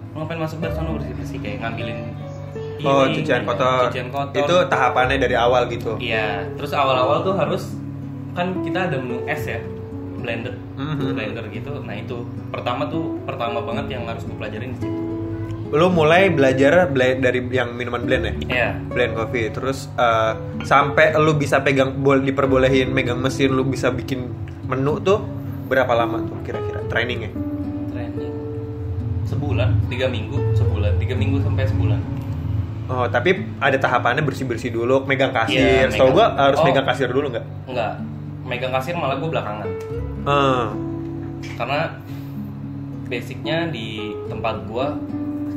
Lu 0.10 0.22
ngapain 0.22 0.40
masuk 0.40 0.58
bar, 0.60 0.72
sono 0.72 0.96
bersih 0.96 1.14
bersih 1.14 1.38
kayak 1.40 1.58
ngambilin. 1.60 2.00
oh, 2.80 3.04
piring, 3.04 3.12
cucian 3.12 3.42
kotor. 3.44 3.92
Cucian 3.92 4.08
kotor. 4.08 4.40
Itu 4.40 4.56
tahapannya 4.68 5.18
dari 5.18 5.36
awal 5.36 5.68
gitu. 5.68 6.00
Iya. 6.00 6.48
Terus 6.56 6.72
awal-awal 6.72 7.22
tuh 7.22 7.36
harus 7.36 7.76
kan 8.32 8.56
kita 8.64 8.88
ada 8.88 8.96
menu 8.96 9.20
es 9.26 9.44
ya, 9.44 9.60
blended, 10.16 10.56
Mhm. 10.78 11.12
blender 11.12 11.44
gitu. 11.50 11.76
Nah 11.82 11.92
itu 11.92 12.24
pertama 12.48 12.88
tuh 12.88 13.20
pertama 13.26 13.60
banget 13.60 13.92
yang 13.92 14.08
harus 14.08 14.24
gue 14.24 14.32
pelajarin 14.32 14.72
di 14.72 14.80
situ. 14.80 14.96
Lu 15.70 15.86
mulai 15.88 16.34
belajar 16.34 16.90
blend 16.90 17.22
dari 17.22 17.46
yang 17.46 17.78
minuman 17.78 18.02
blend 18.02 18.24
ya? 18.26 18.34
Iya. 18.50 18.70
blend 18.90 19.14
coffee. 19.14 19.54
Terus 19.54 19.86
eh, 19.94 20.34
sampai 20.66 21.14
lu 21.16 21.34
bisa 21.34 21.62
pegang 21.62 21.94
bol 21.96 22.18
diperbolehin 22.18 22.90
megang 22.90 23.22
mesin 23.22 23.54
lu 23.54 23.62
bisa 23.62 23.94
bikin 23.94 24.34
menu 24.66 24.98
tuh 25.00 25.22
berapa 25.70 25.94
lama 25.94 26.26
tuh 26.26 26.38
kira-kira 26.42 26.82
trainingnya? 26.90 27.30
Training. 27.88 28.34
Sebulan, 29.24 29.70
tiga 29.86 30.10
minggu, 30.10 30.42
sebulan, 30.54 30.98
tiga 30.98 31.14
minggu 31.14 31.38
sampai 31.42 31.66
sebulan. 31.66 32.02
oh 32.90 33.06
tapi 33.06 33.46
ada 33.62 33.78
tahapannya 33.78 34.26
bersih 34.26 34.50
bersih 34.50 34.74
dulu 34.74 35.06
megang 35.06 35.30
kasir. 35.30 35.62
Iya, 35.86 35.94
Setahu 35.94 36.10
gua 36.10 36.34
harus 36.34 36.58
Oh. 36.58 36.66
megang 36.66 36.90
kasir 36.90 37.06
dulu 37.06 37.30
nggak? 37.30 37.46
Enggak, 37.70 37.94
megang 38.42 38.74
kasir 38.74 38.98
malah 38.98 39.14
gue 39.14 39.30
belakangan. 39.30 39.68
Eh, 40.26 40.66
karena 41.54 41.82
basicnya 43.06 43.70
di 43.70 44.10
tempat 44.26 44.66
gua 44.66 44.98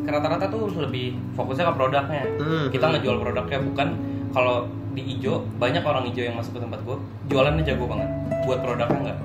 rata-rata 0.04 0.47
tuh 0.47 0.66
lebih 0.76 1.06
fokusnya 1.32 1.64
ke 1.64 1.75
produknya 1.75 2.23
Hmm. 2.37 2.66
kita 2.68 2.87
ngejual 2.88 3.16
produknya 3.18 3.59
bukan 3.62 3.88
kalau 4.30 4.56
di 4.90 5.02
ijo 5.11 5.40
banyak 5.56 5.80
orang 5.80 6.04
ijo 6.04 6.21
yang 6.21 6.35
masuk 6.35 6.52
ke 6.52 6.61
tempat 6.61 6.82
gua 6.82 6.97
jualannya 7.25 7.62
jago 7.62 7.85
banget 7.87 8.09
buat 8.42 8.59
produknya 8.59 8.99
enggak 8.99 9.18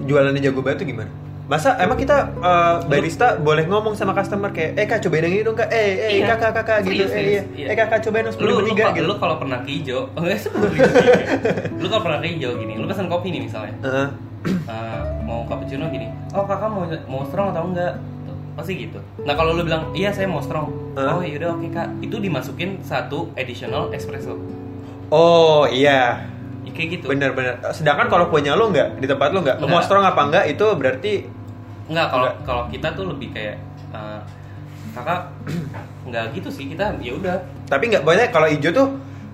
jualannya 0.00 0.40
jago 0.40 0.60
banget 0.60 0.78
tuh 0.78 0.88
gimana? 0.88 1.10
Masa 1.46 1.76
emang 1.78 1.96
kita 1.96 2.28
eh, 2.34 2.76
barista 2.86 3.36
boleh 3.36 3.64
ngomong 3.64 3.92
sama 3.92 4.12
customer 4.12 4.48
kayak, 4.50 4.72
eh 4.74 4.84
kak 4.84 5.00
cobain 5.00 5.24
yang 5.24 5.32
ini 5.32 5.42
dong 5.42 5.56
kak, 5.56 5.68
eh 5.70 5.88
eh 5.98 6.10
Iya. 6.18 6.28
kakak 6.30 6.52
kakak 6.54 6.78
gitu, 6.82 7.04
Serius, 7.04 7.10
eh 7.10 7.22
iya, 7.22 7.42
iya. 7.54 7.66
eh 7.66 7.76
kakak 7.78 8.04
cobain 8.04 8.20
dong 8.22 8.34
sepuluh 8.34 8.48
lu 8.50 8.58
lu, 8.58 8.68
tiga 8.68 8.82
kalau- 8.82 8.94
gitu. 8.94 9.06
lu 9.06 9.14
kalau 9.16 9.36
pernah 9.38 9.58
ke 9.58 9.70
ijo 9.74 9.98
oh 10.10 10.24
ya 10.28 10.36
sepuluh 10.36 10.68
lu 11.74 11.86
kalau 11.86 12.02
pernah 12.02 12.18
ke 12.18 12.28
ijo 12.30 12.48
gini 12.54 12.72
lu 12.74 12.84
pesan 12.84 13.06
kopi 13.06 13.28
nih 13.30 13.42
misalnya 13.42 13.74
Heeh. 13.80 14.08
Eh, 14.68 15.00
mau 15.22 15.42
cappuccino 15.44 15.88
gini 15.88 16.06
oh 16.30 16.44
kakak 16.44 16.68
mau 16.68 16.84
mau 17.06 17.22
strong 17.24 17.48
atau 17.50 17.64
enggak 17.66 17.92
pasti 18.58 18.72
gitu 18.80 18.98
nah 19.22 19.32
kalau 19.32 19.54
lu 19.54 19.62
bilang 19.62 19.86
iya 19.92 20.10
saya 20.10 20.26
mau 20.26 20.42
strong 20.42 20.66
Hah? 20.92 21.14
oh 21.14 21.22
yaudah 21.22 21.54
oke 21.54 21.70
kak 21.70 21.86
itu 22.00 22.18
dimasukin 22.18 22.82
satu 22.82 23.30
additional 23.32 23.88
espresso 23.90 24.34
Oh 25.08 25.64
iya, 25.64 26.20
Ya, 26.60 26.70
kayak 26.70 26.88
gitu 26.92 27.04
benar-benar. 27.08 27.64
Sedangkan 27.72 28.12
kalau 28.12 28.28
punya 28.28 28.52
lo 28.52 28.68
nggak 28.68 29.00
di 29.00 29.08
tempat 29.08 29.32
lo 29.32 29.40
nggak, 29.40 29.56
mau 29.58 29.72
Nggak. 29.72 29.82
strong 29.82 30.04
apa 30.04 30.20
enggak 30.22 30.44
itu 30.46 30.66
berarti 30.74 31.12
Enggak, 31.88 32.06
kalau 32.12 32.28
kalau 32.44 32.62
kita 32.68 32.92
tuh 32.92 33.08
lebih 33.08 33.32
kayak 33.32 33.56
eh, 33.88 34.20
kakak 34.92 35.32
nggak 36.08 36.24
gitu 36.34 36.48
sih 36.50 36.68
kita 36.68 36.92
ya 36.98 37.12
udah 37.14 37.36
tapi 37.64 37.88
nggak 37.88 38.04
banyak 38.04 38.28
kalau 38.28 38.44
hijau 38.46 38.68
tuh 38.70 38.88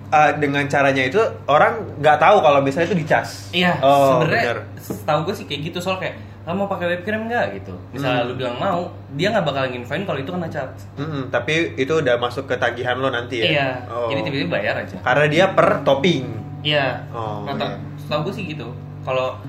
eh, 0.07 0.31
dengan 0.37 0.63
caranya 0.65 1.03
itu 1.03 1.19
orang 1.45 1.75
nggak 1.97 2.17
tahu 2.17 2.37
kalau 2.39 2.59
misalnya 2.61 2.87
itu 2.87 2.97
dicas. 2.97 3.51
iya 3.51 3.75
Oh, 3.83 4.15
sebenarnya 4.15 4.43
benar. 4.45 4.59
tahu 5.03 5.19
gue 5.27 5.35
sih 5.35 5.45
kayak 5.45 5.61
gitu 5.65 5.79
soal 5.81 5.99
kayak 5.99 6.15
kamu 6.45 6.55
mau 6.55 6.69
pakai 6.69 6.85
whipped 6.87 7.03
cream 7.03 7.25
nggak 7.25 7.45
gitu 7.55 7.73
misalnya 7.89 8.21
Hmm. 8.21 8.29
lu 8.29 8.33
bilang 8.35 8.55
mau 8.55 8.81
dia 9.11 9.27
nggak 9.29 9.43
bakal 9.43 9.63
nginfoin 9.65 10.03
kalau 10.03 10.19
itu 10.19 10.29
kena 10.29 10.45
cat 10.47 10.69
Mm-mm, 10.95 11.27
tapi 11.27 11.53
itu 11.73 11.89
udah 11.91 12.15
masuk 12.15 12.45
ke 12.45 12.55
tagihan 12.55 12.95
lo 12.95 13.09
nanti 13.09 13.39
ya. 13.39 13.45
iya 13.47 13.67
Oh. 13.85 14.07
jadi 14.07 14.21
tiba-tiba 14.21 14.49
bayar 14.53 14.75
aja 14.79 14.97
Karena 14.99 15.25
dia 15.25 15.45
per 15.49 15.81
topping. 15.81 16.25
iya 16.61 17.01
Oh, 17.09 17.41
Rata- 17.43 17.75
iya. 17.75 18.05
tahu 18.05 18.19
gue 18.23 18.33
sih 18.35 18.45
gitu 18.47 18.69
kalau 19.01 19.41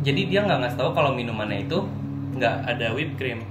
jadi 0.00 0.22
dia 0.24 0.40
nggak 0.40 0.58
ngasih 0.60 0.78
tahu 0.78 0.90
kalau 0.92 1.10
minumannya 1.10 1.62
itu 1.62 1.78
nggak 2.32 2.54
ada 2.68 2.86
whipped 2.90 3.16
cream 3.16 3.42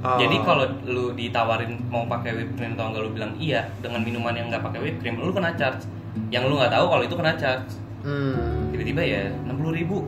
Oh. 0.00 0.20
Jadi 0.20 0.36
kalau 0.38 0.68
lu 0.84 1.16
ditawarin 1.16 1.80
mau 1.88 2.04
pakai 2.04 2.32
whipped 2.34 2.54
cream 2.54 2.76
atau 2.76 2.92
enggak 2.92 3.02
lu 3.02 3.10
bilang 3.10 3.32
iya 3.38 3.64
dengan 3.78 4.04
minuman 4.04 4.32
yang 4.32 4.52
nggak 4.52 4.60
pakai 4.62 4.76
whipped 4.78 5.00
cream, 5.00 5.16
lu 5.16 5.32
kena 5.32 5.48
charge. 5.54 5.88
Yang 6.28 6.44
lu 6.44 6.60
nggak 6.60 6.68
tahu 6.68 6.84
kalau 6.86 7.00
itu 7.00 7.16
kena 7.16 7.32
charge. 7.34 7.72
Hmm. 8.04 8.68
Tiba-tiba 8.68 9.00
ya 9.00 9.22
60 9.48 9.72
ribu. 9.72 10.04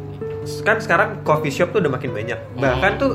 Kan 0.63 0.79
sekarang 0.79 1.21
coffee 1.23 1.51
shop 1.51 1.71
tuh 1.71 1.81
udah 1.81 1.93
makin 1.93 2.11
banyak. 2.11 2.39
Bahkan 2.55 2.93
tuh 2.97 3.11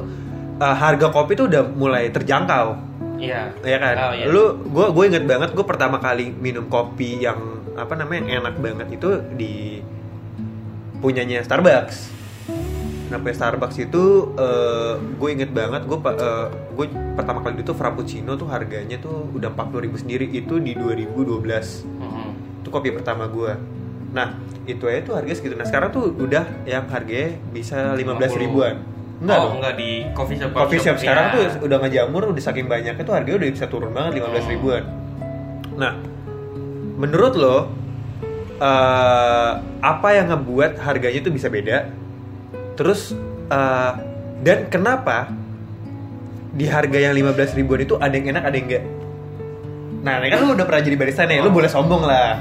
eh, 0.57 0.75
harga 0.75 1.07
kopi 1.09 1.33
tuh 1.33 1.47
udah 1.47 1.63
mulai 1.67 2.09
terjangkau. 2.09 2.93
Iya. 3.15 3.53
ya 3.61 3.77
kan 3.77 3.93
Oh, 4.01 4.13
iya. 4.17 4.25
lu 4.25 4.43
gue 4.65 4.85
gue 4.89 5.03
inget 5.05 5.21
banget 5.23 5.53
gue 5.53 5.61
pertama 5.61 6.01
kali 6.01 6.33
minum 6.33 6.65
kopi 6.65 7.21
yang 7.21 7.37
apa 7.77 7.93
namanya 7.93 8.25
yang 8.25 8.41
enak 8.41 8.57
banget 8.57 8.87
itu 8.91 9.09
di 9.31 9.77
punyanya 10.97 11.41
Starbucks 11.41 12.09
nah 13.11 13.19
punya 13.19 13.35
Starbucks 13.35 13.77
itu 13.77 14.33
gue 15.13 15.29
inget 15.29 15.51
banget 15.51 15.83
gue 15.83 15.99
gue 16.73 16.85
pertama 17.13 17.43
kali 17.43 17.59
itu 17.59 17.75
Frappuccino 17.75 18.33
tuh 18.33 18.47
harganya 18.47 18.97
tuh 18.97 19.29
udah 19.29 19.51
40.000 19.51 19.85
ribu 19.85 19.97
sendiri 19.99 20.25
itu 20.25 20.57
di 20.57 20.73
2012 20.73 21.85
Mhm. 21.85 22.29
itu 22.63 22.69
kopi 22.71 22.89
pertama 22.89 23.27
gue 23.27 23.53
nah 24.11 24.35
itu 24.63 24.83
aja 24.85 24.99
tuh 25.01 25.13
harganya 25.15 25.37
segitu 25.37 25.55
nah 25.55 25.63
sekarang 25.63 25.89
tuh 25.89 26.11
udah 26.13 26.43
yang 26.63 26.83
harganya 26.85 27.39
bisa 27.49 27.95
15 27.95 28.11
ribuan 28.37 28.83
enggak 29.17 29.37
oh, 29.37 29.43
dong 29.47 29.53
enggak 29.61 29.75
di 29.75 29.89
coffee 30.11 30.37
shop. 30.37 30.49
coffee 30.51 30.79
shop 30.79 30.97
sekarang 30.97 31.25
Iya. 31.27 31.33
tuh 31.33 31.43
udah 31.63 31.77
ngejamur 31.79 32.21
udah 32.27 32.41
saking 32.41 32.65
banyaknya 32.65 32.99
tuh 32.99 33.13
harganya 33.13 33.37
udah 33.39 33.49
bisa 33.51 33.65
turun 33.65 33.91
banget 33.91 34.19
15 34.19 34.27
Hmm. 34.37 34.49
ribuan 34.49 34.83
nah 35.73 35.93
menurut 36.97 37.33
lo 37.33 37.57
eh, 38.59 39.51
apa 39.81 40.07
yang 40.11 40.29
ngebuat 40.29 40.77
harganya 40.77 41.19
tuh 41.21 41.31
bisa 41.31 41.47
beda 41.47 41.89
terus 42.75 43.13
eh, 43.47 43.93
dan 44.41 44.67
kenapa 44.67 45.29
di 46.51 46.67
harga 46.67 46.99
yang 46.99 47.13
15 47.15 47.55
ribuan 47.55 47.79
itu 47.79 47.95
ada 47.95 48.11
yang 48.11 48.27
enak 48.29 48.43
ada 48.43 48.55
yang 48.55 48.67
enggak 48.67 48.83
nah 50.01 50.13
ini 50.17 50.27
kan 50.27 50.37
lu 50.41 50.51
udah 50.51 50.65
pernah 50.65 50.81
jadi 50.81 50.97
barista 50.97 51.23
nih 51.23 51.39
lu 51.39 51.47
Oh. 51.47 51.53
boleh 51.53 51.69
sombong 51.69 52.03
lah 52.03 52.35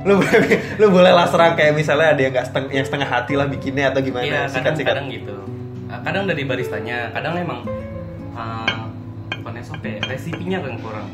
lu 0.00 0.16
boleh 0.16 0.48
lu 0.80 0.86
boleh 0.88 1.12
lah 1.12 1.28
serang 1.28 1.52
kayak 1.54 1.76
misalnya 1.76 2.16
ada 2.16 2.20
yang 2.20 2.32
nggak 2.32 2.46
seteng, 2.48 2.66
yang 2.72 2.84
setengah 2.88 3.08
hati 3.08 3.36
lah 3.36 3.44
bikinnya 3.44 3.92
atau 3.92 4.00
gimana 4.00 4.24
Iya, 4.24 4.40
sikat 4.48 4.72
sikat 4.74 4.96
kadang-kadang 4.96 5.06
gitu. 5.12 5.36
Nah, 5.90 5.98
Kadang 6.00 6.24
dari 6.24 6.42
baristanya, 6.46 6.98
kadang 7.12 7.34
emang 7.36 7.60
uh, 8.32 8.80
bukan 9.36 9.54
SOP, 9.60 9.84
ya, 9.84 10.00
resipinya 10.06 10.58
kan 10.62 10.74
kurang. 10.80 11.06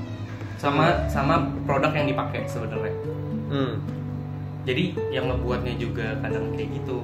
Sama 0.57 1.09
sama 1.11 1.35
produk 1.65 1.91
yang 1.93 2.07
dipakai 2.07 2.47
sebenarnya. 2.47 2.95
hmm. 3.51 3.75
Jadi 4.67 4.85
yang 5.11 5.31
ngebuatnya 5.31 5.75
juga 5.79 6.19
kadang 6.21 6.51
kayak 6.55 6.71
gitu. 6.75 6.99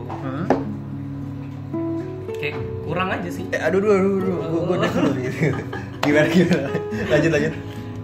Kayak 2.39 2.59
kurang 2.83 3.09
aja 3.15 3.31
sih. 3.31 3.45
Eh, 3.55 3.61
aduh, 3.63 3.79
aduh, 3.79 3.95
aduh, 3.95 4.13
aduh, 4.19 4.35
gue 4.43 4.63
gue 4.67 4.77
dulu 4.83 5.11
gitu. 5.23 5.39
Gimana 6.07 6.27
gimana? 6.27 6.69
Lanjut 7.07 7.31
lanjut. 7.31 7.55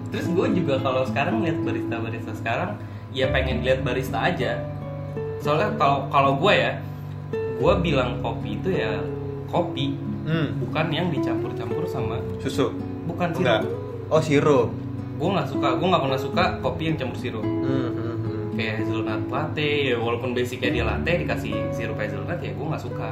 Terus 0.08 0.26
gue 0.30 0.46
juga 0.62 0.74
kalau 0.78 1.02
sekarang 1.04 1.42
lihat 1.42 1.58
barista-barista 1.66 2.32
sekarang, 2.38 2.70
ya 3.18 3.26
pengen 3.28 3.66
lihat 3.66 3.82
barista 3.82 4.22
aja. 4.22 4.62
Soalnya 5.38 5.74
kalau 5.74 6.06
kalau 6.08 6.32
gue 6.36 6.54
ya, 6.54 6.72
gue 7.32 7.72
bilang 7.82 8.22
kopi 8.22 8.54
itu 8.54 8.70
ya 8.70 9.02
kopi, 9.48 9.98
Hmm, 10.22 10.60
bukan 10.60 10.86
yang 10.92 11.08
dicampur-campur 11.08 11.88
sama 11.88 12.20
susu. 12.38 12.68
bukan 13.08 13.32
sirup. 13.32 13.48
Enggak. 13.48 13.62
Oh, 14.12 14.20
sirup. 14.20 14.68
Gue 15.16 15.28
nggak 15.32 15.48
suka, 15.48 15.68
gue 15.74 15.88
nggak 15.88 16.02
pernah 16.04 16.20
suka 16.20 16.44
kopi 16.60 16.82
yang 16.86 16.96
campur 16.96 17.16
sirup. 17.16 17.40
Hmm, 17.42 17.88
hmm, 17.90 18.16
hmm. 18.20 18.42
Kayak 18.52 18.74
hazelnut 18.78 19.22
latte, 19.26 19.70
ya 19.88 19.96
walaupun 19.96 20.30
basicnya 20.30 20.70
dia 20.70 20.84
latte 20.84 21.12
dikasih 21.18 21.54
sirup 21.72 21.96
hazelnut 21.96 22.38
ya 22.38 22.52
gue 22.52 22.66
nggak 22.66 22.82
suka. 22.82 23.08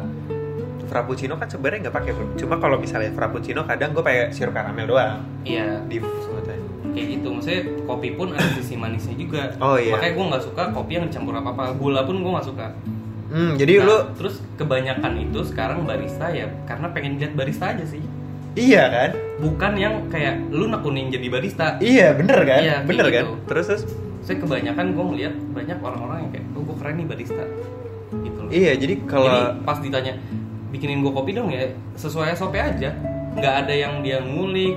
Frappuccino 0.86 1.34
kan 1.34 1.48
sebenarnya 1.48 1.88
nggak 1.88 1.96
pakai. 1.96 2.12
Cuma 2.36 2.54
kalau 2.60 2.76
misalnya 2.76 3.10
frappuccino 3.10 3.64
kadang 3.64 3.90
gue 3.90 4.04
pakai 4.04 4.30
sirup 4.30 4.52
karamel 4.52 4.86
doang. 4.86 5.18
Iya, 5.42 5.82
Di. 5.88 5.98
Kayak 6.96 7.20
gitu. 7.20 7.28
Maksudnya 7.28 7.60
kopi 7.84 8.08
pun 8.16 8.28
ada 8.32 8.48
sisi 8.56 8.74
manisnya 8.74 9.12
juga. 9.14 9.52
Oh, 9.60 9.76
iya. 9.76 9.92
Makanya 9.92 10.12
gue 10.16 10.24
nggak 10.32 10.44
suka 10.48 10.62
kopi 10.72 10.92
yang 10.96 11.04
dicampur 11.06 11.36
apa 11.36 11.52
apa. 11.52 11.64
Gula 11.76 12.08
pun 12.08 12.16
gue 12.24 12.32
nggak 12.32 12.48
suka. 12.48 12.66
Hmm, 13.26 13.58
jadi 13.58 13.82
Nah, 13.82 13.84
lu 13.84 13.96
terus 14.16 14.38
kebanyakan 14.56 15.12
itu 15.18 15.38
sekarang 15.44 15.82
barista 15.84 16.30
ya 16.30 16.46
karena 16.64 16.86
pengen 16.94 17.20
lihat 17.20 17.36
barista 17.36 17.74
aja 17.74 17.84
sih. 17.84 18.00
iya 18.56 18.88
kan? 18.88 19.10
Bukan 19.36 19.76
yang 19.76 20.08
kayak 20.08 20.48
lu 20.48 20.64
nekunin 20.66 21.12
jadi 21.12 21.28
barista. 21.28 21.76
Iya, 21.76 22.16
bener 22.16 22.40
kan? 22.48 22.60
Iya, 22.64 22.76
bener 22.88 23.06
kan? 23.12 23.24
gitu. 23.28 23.34
Terus 23.44 23.66
terus 23.68 23.82
Saya 24.24 24.42
kebanyakan 24.42 24.86
gue 24.90 25.04
ngeliat 25.12 25.34
banyak 25.54 25.78
orang-orang 25.78 26.18
yang 26.26 26.30
kayak, 26.34 26.46
oh 26.56 26.62
gue 26.64 26.76
keren 26.80 26.94
nih 26.98 27.06
barista. 27.06 27.44
Gitu 28.10 28.38
loh. 28.40 28.50
iya, 28.50 28.72
jadi 28.74 28.94
kalau 29.04 29.28
Jadi 29.28 29.62
pas 29.62 29.78
ditanya 29.78 30.12
bikinin 30.72 30.98
gue 30.98 31.12
kopi 31.12 31.30
dong 31.30 31.50
ya 31.52 31.68
sesuai 31.94 32.34
SOP 32.34 32.54
aja. 32.56 32.90
Nggak 33.36 33.54
ada 33.66 33.74
yang 33.76 34.00
dia 34.00 34.18
ngulik. 34.18 34.74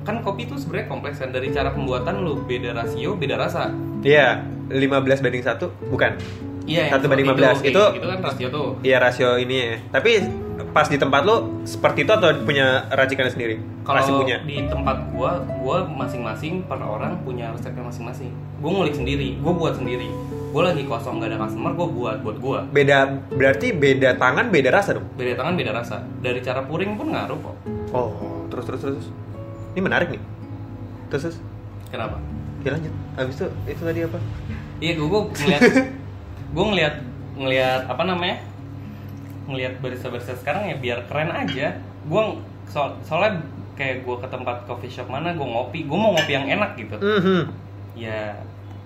Kan 0.00 0.24
kopi 0.24 0.48
itu 0.48 0.56
sebenarnya 0.56 0.86
kompleks 0.88 1.20
kan 1.20 1.30
dari 1.30 1.52
cara 1.52 1.70
pembuatan 1.70 2.24
lu 2.24 2.40
beda 2.44 2.72
rasio, 2.72 3.14
beda 3.14 3.36
rasa. 3.36 3.68
iya 4.00 4.40
15 4.70 5.20
banding 5.20 5.44
satu 5.44 5.68
bukan? 5.90 6.16
Iya, 6.64 6.86
yang 6.86 6.92
Satu 6.96 7.06
banding 7.10 7.26
seperti 7.26 7.42
15. 7.42 7.58
kayak 7.58 7.72
Itu- 7.74 7.90
gitu 7.98 8.06
kan 8.06 8.18
rasio 8.22 8.46
tuh. 8.48 8.68
Iya 8.80 8.96
rasio 9.02 9.28
ini 9.36 9.56
ya. 9.58 9.76
Tapi 9.90 10.10
pas 10.70 10.86
di 10.86 10.96
tempat 10.96 11.26
lu 11.26 11.36
seperti 11.66 12.06
itu 12.06 12.12
atau 12.14 12.30
punya 12.46 12.86
racikannya 12.88 13.32
sendiri? 13.32 13.56
Kalau 13.82 14.22
punya. 14.22 14.38
di 14.46 14.70
tempat 14.70 14.96
gua, 15.10 15.42
gua 15.58 15.82
masing-masing 15.82 16.62
per 16.64 16.78
orang 16.78 17.18
punya 17.26 17.50
resepnya 17.50 17.82
masing-masing. 17.82 18.30
Gua 18.62 18.70
ngulik 18.70 18.94
sendiri, 18.94 19.34
gua 19.42 19.52
buat 19.52 19.74
sendiri. 19.74 20.06
Gua 20.50 20.70
lagi 20.70 20.82
kosong 20.86 21.18
gak 21.18 21.30
ada 21.34 21.38
customer, 21.42 21.74
gua 21.74 21.86
buat 21.90 22.16
buat 22.22 22.36
gua. 22.38 22.58
Beda 22.70 23.18
berarti 23.34 23.74
beda 23.74 24.14
tangan 24.14 24.54
beda 24.54 24.70
rasa 24.70 24.94
dong. 24.94 25.06
Beda 25.18 25.34
tangan 25.34 25.54
beda 25.58 25.72
rasa. 25.74 26.06
Dari 26.22 26.38
cara 26.38 26.62
puring 26.62 26.94
pun 26.94 27.10
ngaruh 27.10 27.38
kok. 27.40 27.56
Oh, 27.90 28.46
terus 28.46 28.64
terus 28.66 28.80
terus. 28.84 29.06
Ini 29.74 29.80
menarik 29.80 30.08
nih. 30.10 30.22
Terus 31.10 31.22
terus. 31.30 31.38
Kenapa? 31.90 32.16
Ya 32.62 32.70
lanjut. 32.76 32.92
Habis 33.16 33.34
itu 33.40 33.46
itu 33.66 33.82
tadi 33.82 34.00
apa? 34.06 34.18
Iya, 34.80 34.92
gua 34.96 35.20
ngeliat, 35.28 35.60
gua 36.54 36.64
ngeliat 36.72 36.94
ngeliat 37.36 37.82
apa 37.88 38.02
namanya? 38.06 38.36
Ngeliat 39.50 39.82
barista-barista 39.82 40.34
sekarang 40.38 40.70
ya 40.70 40.76
biar 40.78 40.98
keren 41.06 41.30
aja. 41.32 41.78
Gua 42.06 42.38
so, 42.70 42.94
soalnya 43.02 43.42
kayak 43.74 44.04
gua 44.04 44.20
ke 44.20 44.28
tempat 44.28 44.68
coffee 44.68 44.92
shop 44.92 45.08
mana, 45.08 45.34
gua 45.34 45.46
ngopi, 45.46 45.86
gua 45.86 45.98
mau 45.98 46.10
ngopi 46.14 46.32
yang 46.34 46.46
enak 46.46 46.76
gitu. 46.78 46.96
Mhm. 47.00 47.40
Ya 47.98 48.38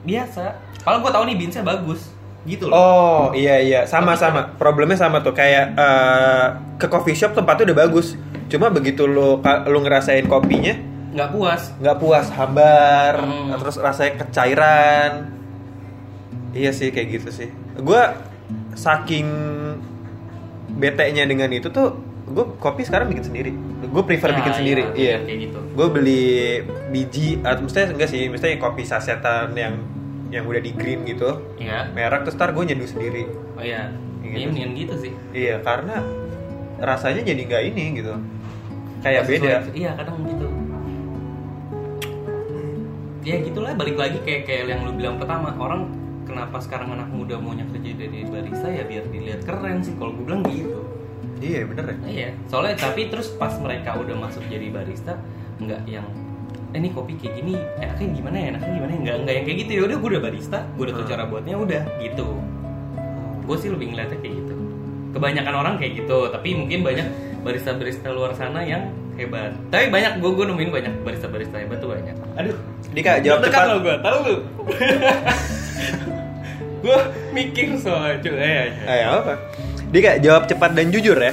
biasa. 0.04 0.56
Kalau 0.84 1.00
gua 1.00 1.12
tahu 1.12 1.24
nih 1.28 1.36
beansnya 1.40 1.64
bagus, 1.64 2.14
gitu 2.44 2.68
loh. 2.68 2.76
Oh 2.76 3.24
iya 3.32 3.60
iya 3.60 3.80
sama 3.88 4.14
sama 4.14 4.52
problemnya 4.60 4.96
sama 5.00 5.24
tuh 5.24 5.32
kayak 5.32 5.72
eh, 5.74 6.46
ke 6.76 6.86
coffee 6.92 7.16
shop 7.16 7.32
tempatnya 7.32 7.72
udah 7.72 7.78
bagus 7.88 8.16
cuma 8.54 8.70
begitu 8.70 9.04
lu 9.04 9.38
ka- 9.38 9.66
lu 9.66 9.80
ngerasain 9.80 10.25
kopinya 10.25 10.78
nggak 11.11 11.30
puas 11.30 11.62
nggak 11.76 11.96
puas 11.96 12.26
hambar 12.30 13.14
Hmm. 13.18 13.54
terus 13.56 13.76
rasanya 13.76 14.12
kecairan 14.20 15.11
iya 16.52 16.70
sih 16.70 16.88
kayak 16.88 17.08
gitu 17.12 17.28
sih 17.34 17.49
gue 17.76 18.02
saking 18.75 19.26
bete-nya 20.70 21.25
dengan 21.25 21.50
itu 21.50 21.66
tuh 21.68 21.94
gue 22.25 22.44
kopi 22.56 22.82
sekarang 22.82 23.06
bikin 23.06 23.25
sendiri 23.25 23.50
gue 23.84 24.02
prefer 24.02 24.32
Ya, 24.32 24.37
bikin 24.37 24.49
iya, 24.49 24.56
sendiri 24.56 24.82
iya, 24.82 24.94
iya 24.96 25.16
kayak 25.20 25.38
gitu. 25.44 25.58
gue 25.70 25.87
beli 25.88 26.25
biji 26.88 27.28
atau 27.38 27.61
maksudnya 27.62 27.87
enggak 27.90 28.08
sih 28.08 28.23
maksudnya 28.26 28.56
kopi 28.56 28.82
sasetan 28.82 29.52
yang 29.52 29.75
yang 30.30 30.44
udah 30.44 30.58
di 30.58 30.73
green 30.73 31.04
gitu 31.04 31.42
Iya. 31.56 31.90
merek 31.90 32.25
terus 32.25 32.34
ntar 32.34 32.50
gue 32.50 32.64
nyeduh 32.64 32.87
sendiri 32.87 33.23
Oh 33.54 33.62
iya. 33.62 33.92
Gitu. 34.18 34.50
Mendingan 34.50 34.73
gitu 34.75 34.94
sih. 34.99 35.12
iya 35.30 35.61
karena 35.61 36.00
rasanya 36.76 37.23
jadi 37.23 37.38
nggak 37.40 37.62
ini 37.68 37.84
gitu 37.94 38.14
kayak 39.04 39.23
beda 39.25 39.52
Iya, 39.70 39.90
kadang 39.94 40.16
gitu. 40.25 40.46
Ya 43.23 43.40
gitulah 43.40 43.73
balik 43.73 43.96
lagi 43.96 44.18
kayak 44.20 44.44
kayak 44.44 44.62
yang 44.66 44.84
lu 44.84 44.92
bilang 44.92 45.16
pertama 45.16 45.49
orang 45.54 45.88
kenapa 46.25 46.56
sekarang 46.58 46.92
anak 46.92 47.08
muda 47.08 47.37
maunya 47.37 47.64
kerja 47.66 47.96
jadi 47.99 48.18
barista 48.26 48.68
ya 48.68 48.84
biar 48.84 49.04
dilihat 49.06 49.40
keren 49.42 49.80
sih 49.80 49.92
kalau 49.94 50.12
gue 50.12 50.25
bilang 50.25 50.44
gitu. 50.44 50.80
iya 51.38 51.64
bener 51.64 51.84
ya 51.87 51.94
Nah, 51.94 52.11
iya, 52.11 52.28
soalnya 52.46 52.76
tapi 52.78 53.08
terus 53.08 53.28
pas 53.30 53.52
mereka 53.56 53.92
udah 53.94 54.16
masuk 54.18 54.44
jadi 54.46 54.68
barista 54.70 55.16
nggak 55.56 55.80
yang 55.84 56.04
eh, 56.70 56.78
ini 56.78 56.88
kopi 56.90 57.16
kayak 57.16 57.34
gini 57.38 57.52
enaknya 57.76 58.06
gimana 58.14 58.37
ya 58.37 58.46
enaknya 58.50 58.73
gimana 58.75 58.90
ya 58.90 58.99
nggak 59.00 59.16
nggak 59.18 59.34
yang 59.34 59.44
kayak 59.44 59.58
gitu 59.58 59.70
ya 59.70 59.82
udah 59.84 59.96
gue 59.96 60.08
udah 60.11 60.23
barista 60.23 60.58
gue 60.70 60.82
udah 60.82 60.94
tahu 60.94 61.02
Hmm. 61.02 61.11
cara 61.11 61.25
buatnya 61.26 61.54
udah 61.58 61.82
gitu 61.99 62.28
gue 63.42 63.56
sih 63.56 63.68
lebih 63.68 63.87
ngeliatnya 63.90 64.18
kayak 64.18 64.34
gitu 64.38 64.54
kebanyakan 65.12 65.54
orang 65.54 65.75
kayak 65.76 65.92
gitu 65.96 66.18
tapi 66.28 66.49
mungkin 66.54 66.80
banyak 66.82 67.06
barista-barista 67.44 68.08
luar 68.10 68.32
sana 68.32 68.64
yang 68.64 68.88
hebat 69.14 69.52
tapi 69.68 69.92
banyak 69.92 70.18
gue 70.18 70.30
gue 70.32 70.44
nemuin 70.48 70.70
banyak 70.72 70.92
barista-barista 71.04 71.60
hebat 71.60 71.78
tuh 71.78 71.92
banyak 71.92 72.16
aduh 72.34 72.56
Dika 72.90 73.20
jawab 73.20 73.44
cepat 73.44 73.64
lo 73.68 73.76
gue 73.78 73.94
tahu 74.00 74.18
lu 74.24 74.36
gue 76.84 76.98
mikir 77.32 77.76
soal 77.76 78.20
cuy 78.20 78.36
eh, 78.36 78.68
Eh, 78.84 79.02
apa? 79.02 79.40
Dika, 79.88 80.18
jawab 80.18 80.44
cepat 80.44 80.74
dan 80.74 80.90
jujur 80.90 81.16
ya. 81.16 81.32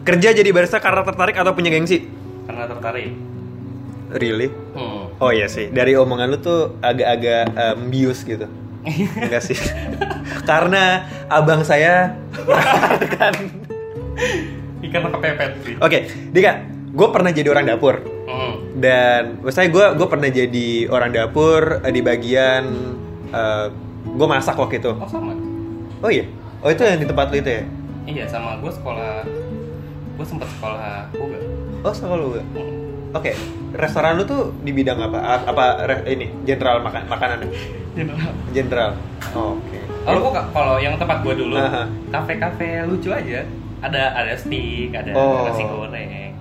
Kerja 0.00 0.32
jadi 0.32 0.48
barista 0.48 0.78
karena 0.78 1.02
tertarik 1.02 1.34
atau 1.34 1.52
punya 1.52 1.68
gengsi? 1.68 2.06
karena 2.46 2.62
tertarik 2.70 3.10
Really? 4.06 4.48
hmm. 4.48 5.18
Oh 5.18 5.34
iya 5.34 5.50
sih, 5.50 5.66
dari 5.66 5.98
omongan 5.98 6.30
lu 6.30 6.38
tuh 6.38 6.78
agak-agak 6.78 7.50
um, 7.52 7.90
bius 7.90 8.22
gitu. 8.22 8.46
Enggak 9.18 9.42
sih. 9.42 9.58
karena 10.46 11.10
abang 11.26 11.66
saya 11.66 12.14
kan. 13.18 13.34
Ikan 14.82 15.00
kepepet 15.08 15.50
sih 15.62 15.74
Oke, 15.78 15.98
Dika, 16.30 16.52
gue 16.90 17.08
pernah 17.08 17.30
jadi 17.30 17.48
orang 17.48 17.66
dapur 17.66 18.00
hmm. 18.00 18.76
dan 18.76 19.22
saya 19.48 19.68
gue 19.68 19.86
gue 19.94 20.06
pernah 20.06 20.28
jadi 20.28 20.68
orang 20.88 21.10
dapur 21.10 21.80
eh, 21.80 21.92
di 21.92 22.00
bagian 22.00 22.64
gue 24.06 24.26
masak 24.26 24.56
waktu 24.56 24.78
itu. 24.78 24.92
oh 24.92 25.04
sama 25.04 25.34
Oh 25.98 26.08
iya, 26.08 26.24
oh 26.60 26.68
itu 26.68 26.80
yang 26.80 26.96
di 26.96 27.04
tempat 27.04 27.28
lu 27.28 27.36
itu 27.36 27.50
ya? 27.50 27.62
Iya 28.06 28.24
sama 28.28 28.56
gue 28.56 28.70
sekolah 28.70 29.24
gue 30.16 30.26
sempat 30.28 30.48
sekolah 30.48 31.10
boga. 31.12 31.38
Oh 31.82 31.92
sekolah 31.92 32.16
lu 32.16 32.28
gak? 32.32 32.46
Hmm. 32.54 32.72
Oke, 33.12 33.32
restoran 33.72 34.16
lu 34.16 34.24
tuh 34.24 34.52
di 34.60 34.72
bidang 34.72 35.00
apa? 35.02 35.18
A- 35.18 35.46
Apa 35.48 35.64
re- 35.84 36.04
ini 36.06 36.28
general 36.44 36.80
makan 36.80 37.08
makanan? 37.08 37.48
General. 38.52 38.92
Oh, 39.32 39.56
Oke. 39.56 39.80
Kalau 40.04 40.18
gue 40.22 40.32
kalau 40.52 40.74
yang 40.78 40.94
tempat 40.96 41.18
gue 41.20 41.34
dulu 41.34 41.56
kafe-kafe 42.08 42.84
lucu 42.86 43.10
aja. 43.10 43.42
Ada 43.86 44.02
ada 44.18 44.32
steak, 44.34 44.90
ada 44.90 45.10
Oh. 45.14 45.46
nasi 45.46 45.62
goreng, 45.62 46.34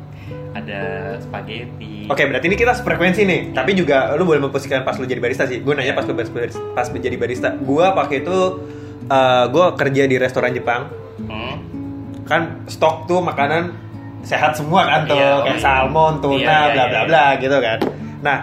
ada 0.58 0.80
spaghetti. 1.22 2.10
Oke, 2.10 2.25
berarti 2.25 2.46
ini 2.50 2.58
kita 2.58 2.74
sefrekuensi 2.74 3.22
nih. 3.22 3.42
Tapi 3.54 3.78
juga 3.78 4.14
lu 4.18 4.25
boleh 4.25 4.42
memposisikan 4.42 4.82
pas 4.82 4.98
lu 4.98 5.06
jadi 5.06 5.22
barista 5.22 5.46
sih. 5.46 5.62
Gue 5.62 5.78
nanya 5.78 5.94
pas 5.94 6.06
lu 6.06 6.18
pas 6.74 6.88
menjadi 6.90 7.16
barista. 7.18 7.50
Gua 7.62 7.94
pakai 7.94 8.25
itu 8.25 8.38
eh 9.06 9.46
gue 9.50 9.66
kerja 9.78 10.04
di 10.10 10.16
restoran 10.18 10.52
Jepang. 10.54 10.90
Hmm. 11.22 11.56
Kan 12.25 12.66
stok 12.66 13.06
tuh 13.06 13.22
makanan 13.22 13.78
sehat 14.25 14.58
semua 14.58 14.90
kan 14.90 15.05
tuh, 15.05 15.14
Iya, 15.14 15.46
kayak 15.46 15.58
iya. 15.58 15.62
salmon, 15.62 16.14
tuna, 16.18 16.42
Iya, 16.42 16.58
bla 16.74 16.74
iya, 16.74 16.86
bla 16.90 16.98
iya. 16.98 17.01
bla 17.05 17.25
gitu 17.38 17.58
kan. 17.62 17.77
Nah, 18.25 18.38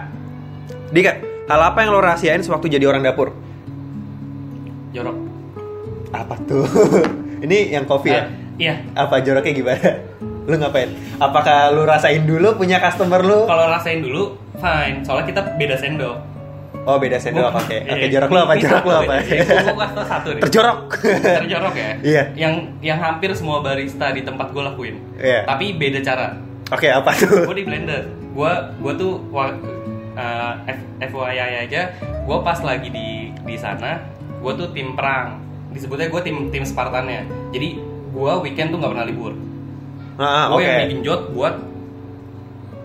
Dika, 0.94 1.12
hal 1.50 1.60
apa 1.74 1.78
yang 1.82 1.90
lo 1.90 1.98
rahasiain 1.98 2.38
sewaktu 2.38 2.70
jadi 2.70 2.86
orang 2.86 3.02
dapur? 3.02 3.34
Jorok. 4.94 5.16
Apa 6.14 6.38
tuh? 6.46 6.62
ini 7.44 7.74
yang 7.74 7.82
kopi 7.88 8.14
ya? 8.14 8.30
Iya. 8.62 8.74
apa 8.94 9.18
joroknya 9.18 9.52
gimana? 9.52 9.90
Lu 10.50 10.54
ngapain? 10.58 10.90
Apakah 11.22 11.70
lu 11.70 11.86
rasain 11.86 12.26
dulu 12.26 12.58
punya 12.58 12.82
customer 12.82 13.22
lu? 13.22 13.46
Kalau 13.46 13.70
rasain 13.70 14.02
dulu 14.02 14.34
fine. 14.58 15.06
Soalnya 15.06 15.30
kita 15.30 15.40
beda 15.54 15.78
sendok. 15.78 16.18
Oh 16.82 16.98
beda 16.98 17.14
sendok, 17.14 17.54
oke. 17.54 17.70
iya. 17.78 17.94
Oke 17.94 18.06
jorok 18.10 18.30
lu 18.34 18.38
apa? 18.42 18.52
Jorok 18.62 18.84
lu 18.90 18.94
apa? 19.06 19.14
ya. 19.22 19.70
Tau 19.70 20.02
satu 20.02 20.28
deh. 20.34 20.42
Terjorok. 20.42 20.98
Terjorok 21.22 21.74
ya. 21.78 21.90
Iya. 22.02 22.22
Yang 22.34 22.54
yang 22.82 22.98
hampir 22.98 23.30
semua 23.38 23.62
barista 23.62 24.10
di 24.10 24.26
tempat 24.26 24.50
gue 24.50 24.62
lakuin. 24.66 24.98
Iya. 25.14 25.46
Tapi 25.46 25.78
beda 25.78 26.02
cara. 26.02 26.34
Oke 26.74 26.90
apa 26.90 27.14
tuh? 27.14 27.46
gue 27.46 27.56
di 27.62 27.66
blender 27.68 28.02
gue 28.32 28.52
gue 28.80 28.92
tuh 28.96 29.12
uh, 29.36 30.52
F- 30.64 30.88
FYI 31.12 31.68
aja 31.68 31.92
gue 32.00 32.38
pas 32.40 32.58
lagi 32.64 32.88
di 32.88 33.08
di 33.44 33.56
sana 33.60 34.00
gue 34.40 34.52
tuh 34.56 34.72
tim 34.72 34.96
perang 34.96 35.38
disebutnya 35.72 36.08
gue 36.08 36.20
tim 36.24 36.36
tim 36.48 36.64
Spartannya 36.64 37.28
jadi 37.52 37.76
gue 38.12 38.32
weekend 38.42 38.68
tuh 38.68 38.78
nggak 38.78 38.92
pernah 38.92 39.06
libur 39.06 39.32
Ah, 40.14 40.52
gue 40.52 40.56
oke. 40.56 40.62
yang 40.62 40.80
digenjot 40.86 41.20
buat 41.32 41.54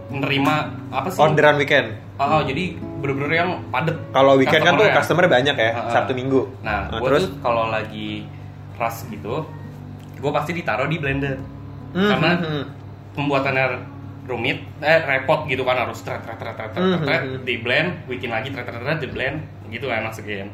menerima 0.07 0.53
apa 0.87 1.07
sih 1.07 1.19
Orderan 1.19 1.55
weekend. 1.57 1.99
Ah, 2.15 2.39
ah, 2.39 2.41
jadi 2.41 2.73
bener-bener 2.97 3.31
yang 3.35 3.49
padet 3.67 3.93
Kalau 4.09 4.33
weekend 4.35 4.63
kan 4.63 4.73
tuh 4.73 4.87
customer 4.89 5.27
banyak 5.27 5.53
ya, 5.53 5.69
Ah, 5.69 5.77
ah. 5.77 5.91
Sabtu 5.91 6.13
Minggu. 6.13 6.47
nah 6.61 6.87
Ah, 6.87 6.97
gue 6.97 7.07
terus 7.07 7.29
kalau 7.37 7.67
lagi 7.67 8.23
rush 8.73 9.05
gitu 9.07 9.43
gue 10.15 10.31
pasti 10.31 10.51
ditaruh 10.53 10.87
di 10.87 10.97
blender 10.97 11.37
Hmm, 11.87 12.03
karena 12.05 12.31
hmm, 12.35 12.43
hmm. 12.45 12.65
pembuatannya 13.13 13.65
rumit 14.25 14.59
eh 14.77 14.99
repot 15.01 15.47
gitu 15.47 15.63
kan 15.63 15.79
harus 15.79 15.99
tret 15.99 16.19
tret 16.19 16.35
tret 16.35 16.51
tret 16.51 16.69
tret, 16.69 16.83
Hmm, 16.83 16.99
tret, 17.01 17.21
hmm, 17.21 17.31
hmm. 17.33 17.43
di 17.43 17.55
blend 17.57 17.89
bikin 18.05 18.27
lagi 18.29 18.49
tret 18.49 18.63
tret 18.63 18.75
tret 18.77 18.99
di 18.99 19.07
blend 19.07 19.39
gitu 19.67 19.87
kan 19.87 20.03
masukin 20.03 20.51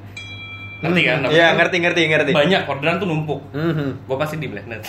ngerti 0.84 1.02
kan 1.02 1.18
Iya 1.26 1.46
kan 1.48 1.56
ngerti 1.58 1.76
ngerti 1.80 2.02
ngerti. 2.06 2.32
banyak 2.34 2.62
orderan 2.66 2.96
tuh 2.98 3.08
numpuk 3.08 3.40
Hmm, 3.50 3.72
hmm. 3.72 3.92
gue 4.04 4.18
pasti 4.18 4.36
di 4.36 4.46
blender 4.46 4.84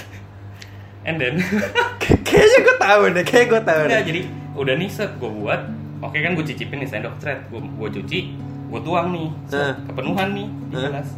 and 1.08 1.16
then 1.16 1.34
Kayaknya 2.26 2.58
gue 2.60 2.76
tahu 2.76 3.02
deh, 3.10 3.24
kayak 3.24 3.46
gue 3.48 3.60
tahu 3.62 3.82
deh. 3.86 4.02
jadi 4.02 4.20
udah 4.54 4.74
nih 4.74 4.88
set 4.88 5.10
gue 5.14 5.30
buat 5.30 5.60
oke 6.00 6.16
kan 6.16 6.30
gue 6.32 6.44
cicipin 6.44 6.76
nih 6.76 6.88
sendok 6.88 7.14
tret 7.16 7.46
gue 7.46 7.58
gue 7.58 7.88
cuci 7.92 8.20
gue 8.66 8.80
tuang 8.82 9.08
nih 9.10 9.28
set, 9.46 9.60
Nah. 9.60 9.74
kepenuhan 9.86 10.28
nih 10.32 10.46
di 10.68 10.74
gelas 10.74 11.08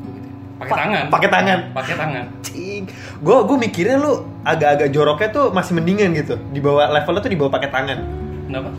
gua 0.00 0.16
gitu. 0.16 0.28
pakai 0.56 0.66
Pa- 0.66 0.78
tangan 0.78 1.04
pakai 1.08 1.28
tangan. 1.28 1.58
pakai 1.70 1.94
tangan 1.94 2.24
Cing. 2.42 2.82
Gue 3.20 3.36
gue 3.44 3.56
mikirnya 3.58 3.96
lu 3.96 4.12
agak-agak 4.42 4.88
joroknya 4.90 5.28
tuh 5.30 5.46
masih 5.50 5.72
mendingan 5.72 6.10
gitu. 6.14 6.34
Di 6.48 6.58
bawah 6.58 6.88
levelnya 6.88 7.20
tuh 7.20 7.28
di 7.28 7.38
bawah 7.38 7.52
pakai 7.52 7.68
tangan. 7.68 7.98
kenapa 8.44 8.70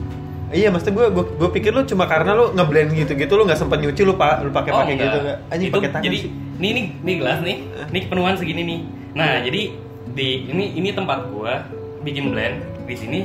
Iya, 0.52 0.68
maksudnya 0.68 0.94
gue 0.94 1.08
gue 1.10 1.26
gue 1.40 1.50
pikir 1.50 1.72
lu 1.72 1.84
cuma 1.84 2.06
karena 2.06 2.36
lu 2.36 2.52
ngeblend 2.52 2.92
gitu-gitu 2.92 3.34
lu 3.34 3.48
nggak 3.48 3.56
sempet 3.56 3.80
nyuci 3.80 4.04
lu 4.04 4.14
pa, 4.14 4.44
lu 4.44 4.52
pakai 4.52 4.70
pakai 4.70 4.94
enggak. 4.94 5.08
gitu? 5.08 5.20
Anjing 5.48 5.70
pakai 5.72 5.90
tangan 5.90 6.04
jadi 6.04 6.18
sih. 6.18 6.32
ini 6.60 6.68
ini 6.70 6.82
ini 7.00 7.12
gelas 7.18 7.40
nih 7.40 7.58
ini 7.88 8.00
kepenuhan 8.02 8.36
segini 8.36 8.62
nih 8.62 8.80
nah 9.12 9.40
jadi 9.40 9.62
di 10.12 10.30
ini 10.48 10.76
ini 10.76 10.92
tempat 10.92 11.32
gua 11.32 11.64
bikin 12.04 12.32
blend 12.32 12.60
di 12.84 12.96
sini 12.96 13.20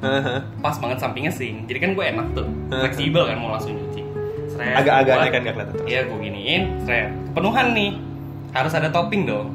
Aha. 0.00 0.42
pas 0.58 0.74
banget 0.80 0.98
sampingnya 0.98 1.30
sink 1.30 1.68
jadi 1.68 1.78
kan 1.78 1.90
gue 1.92 2.02
enak 2.02 2.26
tuh 2.32 2.46
Hmm. 2.70 2.80
fleksibel 2.80 3.22
kan 3.24 3.36
mau 3.36 3.52
langsung 3.52 3.76
nyuci 3.76 4.00
Agak-agak 4.60 5.14
kan 5.14 5.20
nggak 5.22 5.54
kelihatan 5.54 5.66
terus. 5.70 5.86
iya 5.86 6.00
gue 6.04 6.18
giniin 6.18 6.62
seret. 6.82 7.12
kepenuhan 7.30 7.66
nih 7.70 7.90
harus 8.50 8.72
ada 8.74 8.90
topping 8.90 9.24
dong 9.24 9.48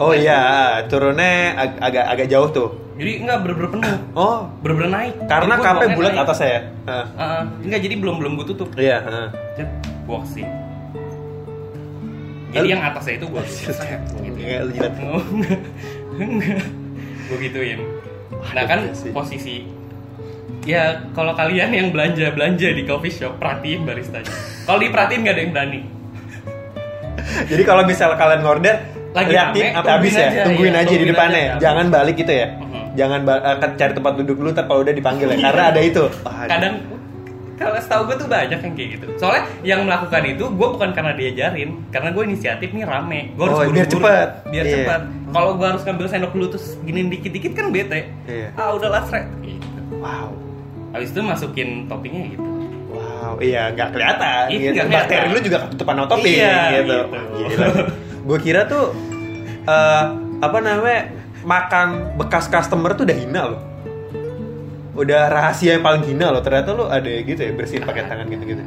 Oh 0.00 0.10
iya, 0.10 0.40
turunnya 0.88 1.52
ag- 1.54 1.78
agak 1.78 2.04
agak 2.08 2.26
jauh 2.26 2.48
tuh. 2.48 2.70
Jadi 2.92 3.12
enggak 3.18 3.38
bener-bener 3.40 3.70
penuh 3.70 3.96
Oh, 4.12 4.38
bener-bener 4.60 4.90
naik 4.90 5.14
karena 5.24 5.54
buangnya 5.56 5.96
bulat 5.96 6.12
naik. 6.12 6.22
atas 6.22 6.36
saya. 6.38 6.58
Heeh. 6.84 7.06
Ah, 7.14 7.24
ah. 7.24 7.42
enggak 7.60 7.80
jadi 7.80 7.94
belum 7.96 8.14
belum 8.20 8.32
gue 8.36 8.46
tutup 8.52 8.68
Iya, 8.76 8.98
heeh. 9.00 9.28
Cet, 9.54 9.68
gua 10.04 10.20
jadi 12.52 12.58
Lalu- 12.58 12.68
yang 12.68 12.82
atasnya 12.84 13.14
itu 13.16 13.26
gue 13.26 13.42
gitu 13.48 13.72
Kayak 14.36 14.60
lu 14.60 14.70
jilat. 14.70 14.92
Enggak. 14.92 15.24
Enggak. 16.14 16.60
Gue 17.24 17.36
gituin. 17.40 17.80
Nah 18.52 18.64
kan 18.66 18.78
sih. 18.92 19.08
posisi 19.10 19.56
Ya 20.62 20.82
kalau 21.10 21.32
kalian 21.32 21.72
yang 21.72 21.88
belanja-belanja 21.90 22.68
di 22.70 22.84
coffee 22.84 23.10
shop 23.10 23.40
Perhatiin 23.40 23.82
baristanya 23.82 24.30
Kalau 24.62 24.78
diperhatiin 24.78 25.20
nggak 25.22 25.34
ada 25.34 25.42
yang 25.42 25.52
berani 25.52 25.80
Jadi 27.48 27.62
kalau 27.62 27.82
misal 27.82 28.14
kalian 28.14 28.42
ngorder, 28.42 28.76
Lagi 29.10 29.30
liatin 29.30 29.72
sampai 29.72 29.90
habis 29.90 30.12
tungguin 30.12 30.22
ya, 30.22 30.28
aja, 30.30 30.42
tungguin 30.44 30.68
iya, 30.68 30.78
aja 30.78 30.84
di 30.84 30.92
tungguin 30.92 31.10
depannya, 31.10 31.40
aja. 31.40 31.54
jangan 31.58 31.86
balik 31.88 32.14
gitu 32.16 32.32
ya. 32.32 32.46
Jangan 32.92 33.20
akan 33.24 33.70
cari 33.74 33.92
tempat 33.92 34.12
duduk 34.16 34.36
dulu, 34.36 34.48
ntar 34.50 34.64
kalau 34.64 34.80
udah 34.80 34.92
dipanggil 34.92 35.28
ya, 35.28 35.38
karena 35.42 35.64
ada 35.70 35.80
itu. 35.80 36.04
Wah, 36.22 36.44
Kadang 36.44 36.74
kalau 37.52 37.78
setahu 37.78 38.02
gue 38.04 38.16
tuh 38.18 38.26
banyak 38.26 38.58
yang 38.58 38.74
kayak 38.74 38.90
gitu 38.92 39.06
Soalnya 39.14 39.46
yang 39.62 39.86
melakukan 39.86 40.24
itu 40.26 40.50
gue 40.50 40.68
bukan 40.68 40.90
karena 40.90 41.14
diajarin 41.14 41.78
Karena 41.88 42.10
gue 42.10 42.22
inisiatif 42.24 42.68
nih 42.68 42.82
rame 42.82 43.30
Gue 43.32 43.44
harus 43.44 43.54
Oh, 43.54 43.62
biar 43.62 43.86
buru-buru, 43.86 43.92
cepet. 44.02 44.28
Biar 44.50 44.64
Iya. 44.64 44.74
cepat 44.74 45.00
Kalau 45.30 45.50
gue 45.54 45.66
harus 45.68 45.82
ngambil 45.84 46.06
sendok 46.08 46.32
dulu 46.32 46.46
terus 46.50 46.66
giniin 46.82 47.06
dikit-dikit 47.06 47.52
kan 47.54 47.70
bete 47.70 48.00
Iya. 48.26 48.48
Ah 48.56 48.74
udahlah 48.74 49.06
seret 49.06 49.30
gitu. 49.38 49.68
Wow, 49.94 50.34
Habis 50.90 51.08
itu 51.08 51.20
masukin 51.22 51.68
toppingnya 51.86 52.24
gitu 52.34 52.42
wow. 52.90 53.38
iya 53.38 53.70
nggak 53.70 53.88
kelihatan 53.90 54.44
Iya, 54.48 54.58
gitu. 54.58 54.72
nggak 54.74 54.86
kelihatan. 54.88 55.06
bakteri 55.14 55.26
lu 55.30 55.40
juga 55.40 55.58
ketutupan 55.62 55.96
otopin 56.00 56.34
Iya, 56.34 56.58
gitu, 56.74 56.96
gitu. 57.38 57.64
gue 58.26 58.38
kira 58.40 58.60
tuh 58.66 58.84
eh, 59.62 60.04
apa 60.40 60.58
namanya 60.58 61.00
makan 61.42 62.18
bekas 62.18 62.46
customer 62.48 62.94
tuh 62.94 63.06
udah 63.06 63.16
hina 63.16 63.42
loh. 63.52 63.62
Udah 64.92 65.30
rahasia 65.30 65.78
yang 65.78 65.84
paling 65.84 66.04
hina 66.06 66.30
loh. 66.30 66.42
Ternyata 66.42 66.74
lu 66.74 66.84
ada 66.86 67.08
gitu 67.08 67.38
ya 67.38 67.52
bersihin 67.54 67.84
pakai 67.86 68.06
tangan 68.06 68.26
gitu 68.30 68.44
gitu 68.44 68.62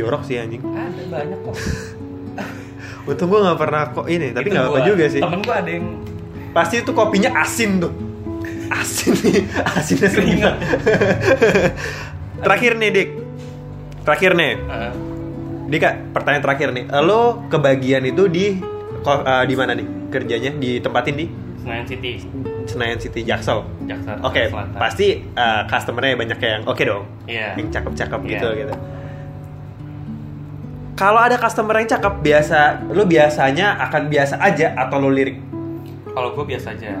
jorok 0.00 0.22
sih 0.24 0.40
anjing. 0.40 0.62
Ada 0.64 1.02
banyak 1.12 1.38
kok. 1.44 1.54
Untung 3.10 3.28
gue 3.32 3.40
nggak 3.42 3.58
pernah 3.58 3.82
kok 3.90 4.06
ini 4.08 4.28
tapi 4.32 4.48
nggak 4.48 4.66
apa 4.70 4.80
juga 4.86 5.04
sih. 5.10 5.20
Temen 5.20 5.40
gua 5.44 5.56
ada 5.60 5.70
yang 5.70 5.86
pasti 6.56 6.74
itu 6.80 6.92
kopinya 6.96 7.30
asin 7.42 7.70
tuh. 7.82 7.92
Asin 8.70 9.12
nih. 9.20 9.44
Asinnya 9.76 10.08
Keringat. 10.08 10.56
terakhir 12.44 12.72
nih 12.78 12.88
dik. 12.94 13.08
Terakhir 14.06 14.32
nih. 14.38 14.52
Ah, 14.70 14.92
Dika 15.70 15.90
pertanyaan 16.14 16.42
terakhir 16.42 16.68
nih. 16.72 16.84
Lo 17.02 17.46
kebagian 17.50 18.02
itu 18.06 18.26
di 18.30 18.58
eh, 19.04 19.44
di 19.46 19.54
mana 19.58 19.74
nih? 19.74 19.86
Kerjanya? 20.10 20.50
Ditempatin 20.54 21.14
di 21.18 21.26
Senayan 21.60 21.84
City 21.84 22.10
Senayan 22.64 22.96
City 22.96 23.20
Jaksel 23.20 23.60
Jakarta 23.84 24.20
oke 24.22 24.42
Selatan. 24.46 24.76
pasti 24.76 25.06
eh, 25.22 25.60
customernya 25.66 26.14
banyak 26.16 26.38
yang 26.38 26.60
oke 26.64 26.82
dong 26.82 27.04
Iya. 27.24 27.54
yang 27.54 27.68
cakep-cakep 27.68 28.18
Iya. 28.18 28.30
gitu 28.30 28.46
gitu 28.56 28.74
kalau 30.94 31.18
ada 31.18 31.36
customer 31.36 31.74
yang 31.74 31.88
cakep 31.88 32.14
biasa 32.18 32.58
lo 32.88 33.02
biasanya 33.04 33.76
akan 33.80 34.02
biasa 34.06 34.34
aja 34.38 34.66
atau 34.74 34.96
lo 34.98 35.08
lirik 35.08 35.36
kalau 36.06 36.32
gue 36.32 36.44
biasa 36.46 36.72
aja 36.72 36.96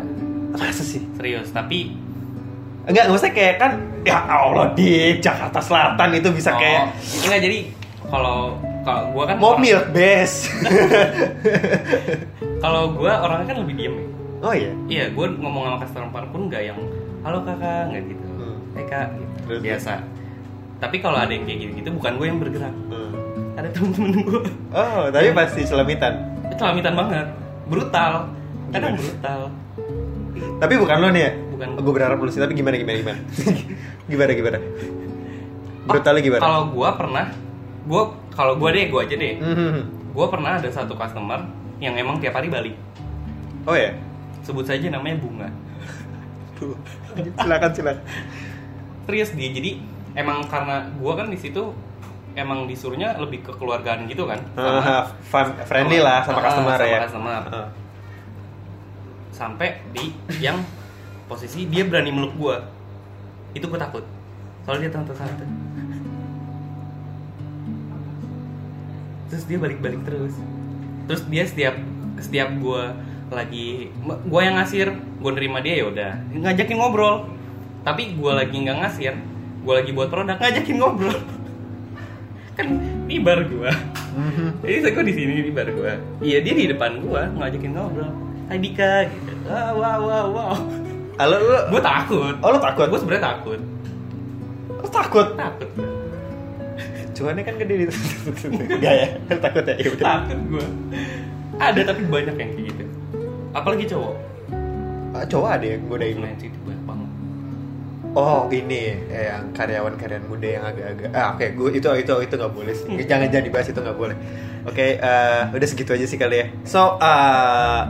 masa 0.52 0.82
sih 0.82 1.00
serius 1.14 1.48
tapi 1.50 1.94
Enggak, 2.80 3.06
nggak 3.06 3.16
usah 3.16 3.30
kayak 3.30 3.54
kan 3.56 3.72
ya 4.02 4.18
Allah 4.24 4.72
di 4.72 5.14
Jakarta 5.18 5.60
Selatan 5.60 6.08
itu 6.12 6.28
bisa 6.32 6.52
kayak 6.52 6.88
oh, 6.88 7.22
enggak 7.22 7.40
jadi 7.44 7.58
kalau 8.02 8.56
kalau 8.80 9.02
gue 9.12 9.22
kan 9.22 9.36
mau 9.36 9.52
orang- 9.52 9.92
base. 9.92 10.48
kalau 12.64 12.90
gue 12.90 13.12
orangnya 13.12 13.46
kan 13.46 13.56
lebih 13.60 13.74
diem 13.76 13.94
ya 13.94 14.06
oh 14.40 14.52
iya. 14.52 14.72
iya 14.86 15.04
gue 15.08 15.26
ngomong 15.34 15.62
sama 15.66 15.78
customer 15.80 16.24
pun 16.26 16.40
nggak 16.46 16.62
yang 16.64 16.78
halo 17.20 17.42
kakak 17.42 17.82
nggak 17.88 18.02
gitu 18.06 18.24
Hmm. 18.30 18.56
eh 18.72 18.84
kak 18.84 19.06
gitu. 19.12 19.32
Terus? 19.46 19.60
biasa 19.60 19.92
tapi 20.78 20.96
kalau 20.98 21.18
ada 21.18 21.28
yang 21.28 21.44
kayak 21.44 21.58
gitu 21.60 21.72
gitu 21.76 21.88
bukan 21.92 22.12
gue 22.16 22.26
yang 22.26 22.38
bergerak 22.38 22.74
Hmm. 22.88 23.12
ada 23.54 23.68
temen-temen 23.68 24.10
gue 24.18 24.42
Oh, 24.70 25.02
tapi 25.08 25.28
pasti 25.30 25.60
selamitan. 25.62 26.14
itu 26.46 26.58
lamitan 26.58 26.94
banget 26.94 27.26
brutal 27.66 28.12
kadang 28.70 28.92
Gimana? 28.92 29.04
brutal 29.04 29.40
Tapi 30.56 30.74
bukan 30.74 30.96
lo 30.96 31.08
nih 31.10 31.22
ya? 31.22 31.32
Bukan. 31.50 31.68
Gue 31.76 31.92
berharap 31.92 32.16
lu 32.16 32.28
sih, 32.28 32.36
tapi 32.36 32.52
gimana 32.54 32.72
gimana 32.74 32.96
gimana? 32.98 33.18
gimana 34.10 34.30
gimana? 34.30 34.58
Brutalnya 35.82 36.22
gimana? 36.22 36.40
kalau 36.40 36.62
gue 36.70 36.88
pernah 36.94 37.26
gue 37.82 38.02
kalau 38.30 38.54
gue 38.54 38.68
deh 38.70 38.84
gue 38.88 39.00
aja 39.00 39.14
deh 39.16 39.34
Mhm. 39.36 39.80
gue 40.10 40.26
pernah 40.28 40.56
ada 40.56 40.68
satu 40.68 40.94
customer 40.94 41.44
yang 41.76 41.92
emang 41.94 42.16
tiap 42.18 42.34
hari 42.34 42.48
balik 42.48 42.76
Oh 43.62 43.74
ya. 43.74 43.92
Sebut 44.40 44.64
saja 44.64 44.86
namanya 44.88 45.16
bunga 45.16 45.48
silakan 47.36 47.70
silakan. 47.70 48.04
serius 49.04 49.30
dia 49.32 49.48
jadi 49.50 49.70
emang 50.12 50.44
karena 50.44 50.86
gue 50.90 51.12
kan 51.14 51.26
di 51.26 51.38
situ 51.38 51.72
emang 52.32 52.64
disuruhnya 52.64 53.16
lebih 53.16 53.42
ke 53.42 53.52
keluargaan 53.52 54.06
gitu 54.06 54.24
kan 54.24 54.38
Ah, 54.54 55.08
fun, 55.20 55.50
friendly 55.64 55.98
lah 55.98 56.20
sama 56.20 56.38
Ah, 56.38 56.44
customer 56.44 56.74
sama 56.74 56.86
ya. 56.86 56.98
customer. 57.02 57.42
Ah. 57.48 57.68
sampai 59.30 59.68
di 59.90 60.12
yang 60.38 60.60
posisi 61.24 61.64
dia 61.64 61.82
berani 61.82 62.12
meluk 62.12 62.36
gue 62.36 62.56
itu 63.52 63.64
gue 63.64 63.80
takut 63.80 64.04
soalnya 64.62 64.86
dia 64.86 64.92
tante 64.92 65.12
tante 65.12 65.44
terus 69.26 69.44
dia 69.46 69.56
balik-balik 69.56 70.02
terus 70.02 70.34
terus 71.06 71.22
dia 71.24 71.44
setiap 71.46 71.74
setiap 72.18 72.52
gue 72.52 72.82
lagi 73.30 73.88
gue 74.02 74.40
yang 74.40 74.56
ngasir 74.56 74.88
gue 74.92 75.30
nerima 75.30 75.58
dia 75.58 75.74
ya 75.76 75.86
udah 75.86 76.10
ngajakin 76.34 76.76
ngobrol 76.76 77.16
tapi 77.80 78.12
gue 78.12 78.32
lagi 78.32 78.56
nggak 78.58 78.78
ngasir 78.78 79.14
gue 79.60 79.74
lagi 79.74 79.90
buat 79.90 80.08
produk 80.08 80.36
ngajakin 80.36 80.76
ngobrol 80.76 81.18
kan 82.52 82.66
ini 83.06 83.18
bar 83.18 83.40
gue 83.42 83.70
Mhm. 84.10 84.58
jadi 84.60 84.76
saya 84.82 84.92
kok 84.92 85.06
di 85.06 85.14
sini 85.14 85.32
di 85.40 85.52
bar 85.52 85.66
gue 85.66 85.92
iya 86.20 86.42
dia 86.42 86.50
di 86.52 86.66
depan 86.66 86.98
gue 86.98 87.22
ngajakin 87.36 87.70
ngobrol 87.70 88.10
Hai 88.46 88.58
Dika 88.58 89.06
gitu 89.06 89.32
wah 89.46 89.70
wah 89.96 90.24
wow 90.26 90.54
Halo 91.14 91.36
lu. 91.38 91.56
gue 91.70 91.80
takut 91.80 92.34
Oh, 92.36 92.50
lu 92.50 92.58
takut? 92.58 92.90
gue 92.90 92.98
sebenarnya 92.98 93.24
takut 93.30 93.60
Lu 94.72 94.88
takut. 94.90 95.26
takut 95.32 95.68
gue 95.70 95.88
Cuannya 97.12 97.44
kan 97.44 97.54
gede 97.54 97.84
itu. 97.84 97.92
Enggak 98.48 98.94
ya? 98.96 99.06
Takut 99.36 99.60
ya? 99.62 99.74
Iya 99.76 99.90
takut 99.94 100.38
gue 100.48 100.66
ada 101.54 101.80
tapi 101.84 102.02
banyak 102.04 102.34
yang 102.34 102.50
kayak 102.50 102.66
gitu 102.66 102.84
apalagi 103.52 103.84
cowok? 103.90 104.14
Ah, 105.10 105.26
cowok 105.26 105.48
ada 105.58 105.66
yang 105.66 105.82
godain 105.90 106.14
lu? 106.14 106.22
main 106.22 106.38
situ 106.38 106.58
banyak 106.62 106.84
banget 106.86 107.10
Oh 108.10 108.50
ini 108.50 108.98
eh, 109.06 109.30
yang 109.30 109.54
karyawan-karyawan 109.54 110.26
muda 110.26 110.48
yang 110.50 110.64
agak-agak 110.66 111.10
ah 111.14 111.38
oke 111.38 111.46
gue 111.46 111.70
itu 111.78 111.88
itu 111.94 112.14
itu 112.26 112.34
nggak 112.34 112.54
boleh 112.54 112.74
sih. 112.74 112.90
Jangan 113.06 113.30
jadi 113.30 113.48
bahas 113.54 113.70
itu 113.70 113.78
nggak 113.78 113.98
boleh. 113.98 114.16
Oke 114.66 114.98
eh, 114.98 115.42
udah 115.46 115.68
segitu 115.70 115.94
aja 115.94 116.06
sih 116.10 116.18
kali 116.18 116.42
ya. 116.42 116.46
So 116.66 116.98
eh, 116.98 117.80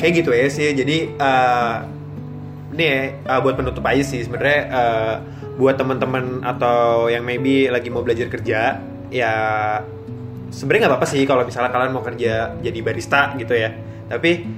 kayak 0.00 0.12
gitu 0.24 0.30
ya 0.32 0.48
sih. 0.48 0.72
Jadi 0.72 1.12
eh, 1.12 1.74
ini 2.72 2.84
ya 2.88 3.00
eh, 3.12 3.40
buat 3.44 3.60
penutup 3.60 3.84
aja 3.84 4.00
sih. 4.00 4.24
Sebenarnya 4.24 4.60
eh, 4.72 5.14
buat 5.60 5.76
teman-teman 5.76 6.40
atau 6.48 7.12
yang 7.12 7.28
maybe 7.28 7.68
lagi 7.68 7.92
mau 7.92 8.00
belajar 8.00 8.32
kerja 8.32 8.80
ya 9.12 9.32
sebenarnya 10.48 10.88
nggak 10.88 10.92
apa-apa 10.96 11.08
sih 11.12 11.28
kalau 11.28 11.44
misalnya 11.44 11.68
kalian 11.68 11.92
mau 11.92 12.00
kerja 12.00 12.56
jadi 12.64 12.78
barista 12.80 13.36
gitu 13.36 13.52
ya. 13.52 13.76
Tapi 14.08 14.48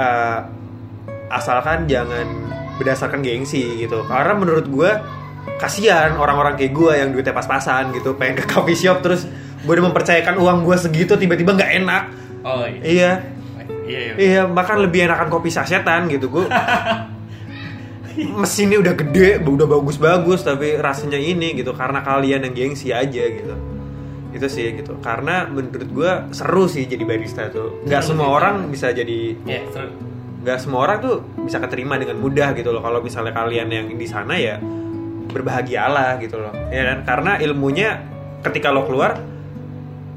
eh, 0.00 0.38
asalkan 1.28 1.84
jangan 1.84 2.26
berdasarkan 2.80 3.20
gengsi 3.20 3.84
gitu. 3.84 4.08
Karena 4.08 4.32
menurut 4.32 4.66
gue 4.66 4.90
kasihan 5.60 6.16
orang-orang 6.16 6.56
kayak 6.56 6.72
gue 6.72 6.92
yang 6.96 7.08
duitnya 7.12 7.36
pas-pasan 7.36 7.92
gitu 7.92 8.16
pengen 8.16 8.40
ke 8.40 8.44
coffee 8.48 8.76
shop 8.76 9.04
terus 9.04 9.28
gue 9.60 9.72
udah 9.72 9.92
mempercayakan 9.92 10.40
uang 10.40 10.64
gue 10.64 10.76
segitu 10.80 11.20
tiba-tiba 11.20 11.52
nggak 11.52 11.72
enak. 11.84 12.02
Oh 12.40 12.64
iya. 12.64 12.80
Iya. 12.80 13.12
Iya, 13.90 13.98
iya. 13.98 14.14
iya 14.14 14.42
bahkan 14.46 14.78
lebih 14.78 15.10
enakan 15.10 15.26
kopi 15.26 15.50
sasetan 15.50 16.06
gitu 16.06 16.30
gue 16.30 16.46
mesinnya 18.40 18.78
udah 18.78 18.94
gede 18.94 19.42
udah 19.42 19.66
bagus-bagus 19.66 20.46
tapi 20.46 20.78
rasanya 20.78 21.18
ini 21.18 21.58
gitu 21.58 21.74
karena 21.74 21.98
kalian 22.06 22.46
yang 22.46 22.54
gengsi 22.54 22.94
aja 22.94 23.22
gitu 23.26 23.54
itu 24.30 24.46
sih 24.46 24.74
gitu. 24.74 24.98
Karena 25.02 25.46
menurut 25.46 25.90
gue 25.90 26.12
seru 26.30 26.64
sih 26.66 26.86
jadi 26.86 27.02
barista 27.02 27.50
tuh. 27.50 27.82
Nggak 27.86 28.02
semua 28.02 28.26
sih, 28.30 28.36
orang 28.38 28.54
Pak. 28.62 28.70
bisa 28.70 28.86
jadi 28.90 29.18
Iya, 29.42 29.60
seru. 29.70 29.90
nggak 30.40 30.58
semua 30.58 30.80
orang 30.86 30.98
tuh 31.00 31.14
bisa 31.42 31.58
keterima 31.58 31.98
dengan 31.98 32.16
mudah 32.16 32.54
gitu 32.54 32.70
loh. 32.70 32.80
Kalau 32.80 33.00
misalnya 33.00 33.32
kalian 33.34 33.68
yang 33.68 33.86
di 33.92 34.06
sana 34.06 34.34
ya 34.34 34.56
berbahagialah 35.30 36.18
gitu 36.18 36.38
loh. 36.38 36.54
Ya 36.70 36.82
kan? 36.94 36.98
Karena 37.06 37.32
ilmunya 37.38 38.02
ketika 38.42 38.70
lo 38.70 38.86
keluar 38.86 39.18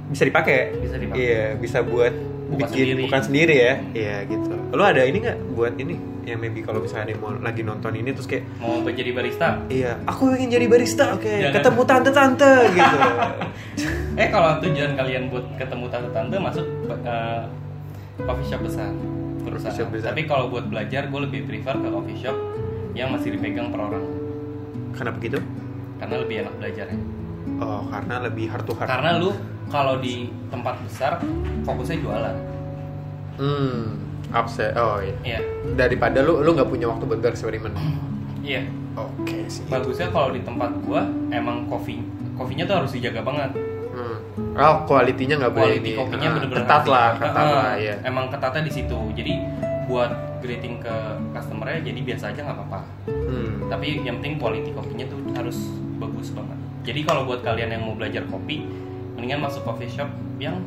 bisa 0.10 0.24
dipakai. 0.26 0.78
Bisa 0.78 0.96
dipakai. 0.98 1.18
iya 1.20 1.44
bisa 1.56 1.82
buat 1.82 2.14
Bukan 2.54 2.70
bikin 2.70 2.86
sendiri. 2.86 3.02
bukan 3.10 3.22
sendiri 3.26 3.56
ya? 3.58 3.74
Iya 3.94 4.16
gitu. 4.30 4.54
Lo 4.74 4.84
ada 4.86 5.02
ini 5.04 5.18
nggak 5.20 5.38
buat 5.58 5.74
ini? 5.78 5.96
Yang 6.24 6.40
maybe 6.40 6.60
kalau 6.64 6.80
misalnya 6.80 7.04
ada 7.04 7.12
yang 7.18 7.22
mau 7.22 7.32
lagi 7.36 7.62
nonton 7.68 7.92
ini 8.00 8.10
terus 8.16 8.28
kayak 8.30 8.48
mau 8.62 8.80
jadi 8.86 9.12
barista? 9.12 9.48
Iya 9.68 9.92
aku 10.08 10.22
pengen 10.32 10.50
jadi 10.54 10.66
barista. 10.72 11.06
Oke 11.18 11.28
Jangan. 11.28 11.56
ketemu 11.60 11.82
tante 11.84 12.12
tante 12.14 12.52
gitu. 12.72 12.98
Eh 14.14 14.30
kalau 14.30 14.62
tujuan 14.62 14.94
kalian 14.94 15.34
buat 15.34 15.42
ketemu 15.58 15.90
tante-tante 15.90 16.38
masuk 16.38 16.66
eh, 17.02 17.42
coffee 18.22 18.46
shop 18.46 18.62
besar. 18.62 18.94
Perusahaan. 19.42 19.74
shop 19.74 19.90
besar. 19.90 20.14
tapi 20.14 20.30
kalau 20.30 20.54
buat 20.54 20.70
belajar 20.70 21.10
gue 21.10 21.20
lebih 21.26 21.50
prefer 21.50 21.82
ke 21.82 21.88
coffee 21.90 22.22
shop 22.22 22.38
yang 22.94 23.10
masih 23.10 23.34
dipegang 23.34 23.74
per 23.74 23.82
orang. 23.90 24.06
Kenapa 24.94 25.18
gitu? 25.18 25.42
Karena 25.98 26.16
lebih 26.22 26.46
enak 26.46 26.54
belajarnya 26.62 27.23
oh 27.62 27.84
karena 27.92 28.16
lebih 28.24 28.46
heart 28.50 28.66
to 28.66 28.74
heart. 28.78 28.90
Karena 28.90 29.20
lu 29.20 29.36
kalau 29.70 29.98
di 30.00 30.30
tempat 30.50 30.78
besar 30.86 31.18
fokusnya 31.66 31.98
jualan. 32.02 32.36
Hmm 33.38 34.04
upset. 34.34 34.74
Oh 34.76 35.00
iya. 35.00 35.16
Iya. 35.24 35.40
Daripada 35.78 36.26
lu 36.26 36.42
lu 36.42 36.58
nggak 36.58 36.70
punya 36.70 36.90
waktu 36.90 37.04
buat 37.06 37.20
bereksperimen 37.22 37.72
iya. 38.42 38.66
Oke 38.94 39.46
sih. 39.50 39.66
Bagusnya 39.70 40.10
kalau 40.14 40.34
di 40.34 40.42
tempat 40.46 40.70
gua 40.86 41.06
emang 41.30 41.70
kopi 41.70 42.02
kopinya 42.34 42.66
tuh 42.66 42.76
harus 42.84 42.92
dijaga 42.98 43.22
banget. 43.22 43.52
Hmm. 43.94 44.18
oh 44.58 44.90
kualitinya 44.90 45.38
nggak 45.38 45.54
boleh 45.54 45.78
ini 45.78 45.94
kopinya 45.94 46.26
Ah, 46.26 46.34
bener-bener 46.34 46.66
ketat 46.66 46.84
lah 46.90 47.10
ketat 47.14 47.46
lah 47.46 47.74
ya 47.78 47.94
emang 48.02 48.26
ketatnya 48.34 48.66
di 48.66 48.74
situ. 48.74 48.98
Jadi 49.14 49.34
buat 49.86 50.10
greeting 50.42 50.82
ke 50.82 50.96
customernya 51.30 51.86
jadi 51.86 52.00
biasa 52.02 52.34
aja 52.34 52.42
nggak 52.42 52.58
apa-apa. 52.58 52.80
Hmm. 53.06 53.70
tapi 53.70 54.02
yang 54.02 54.18
penting 54.18 54.42
quality 54.42 54.70
kopinya 54.74 55.06
tuh 55.06 55.20
harus 55.38 55.58
bagus 56.02 56.34
banget 56.34 56.58
jadi 56.84 57.00
kalau 57.08 57.26
buat 57.26 57.42
kalian 57.42 57.80
yang 57.80 57.84
mau 57.88 57.96
belajar 57.96 58.24
kopi 58.28 58.68
mendingan 59.16 59.44
masuk 59.44 59.64
coffee 59.64 59.90
shop 59.90 60.12
yang 60.38 60.60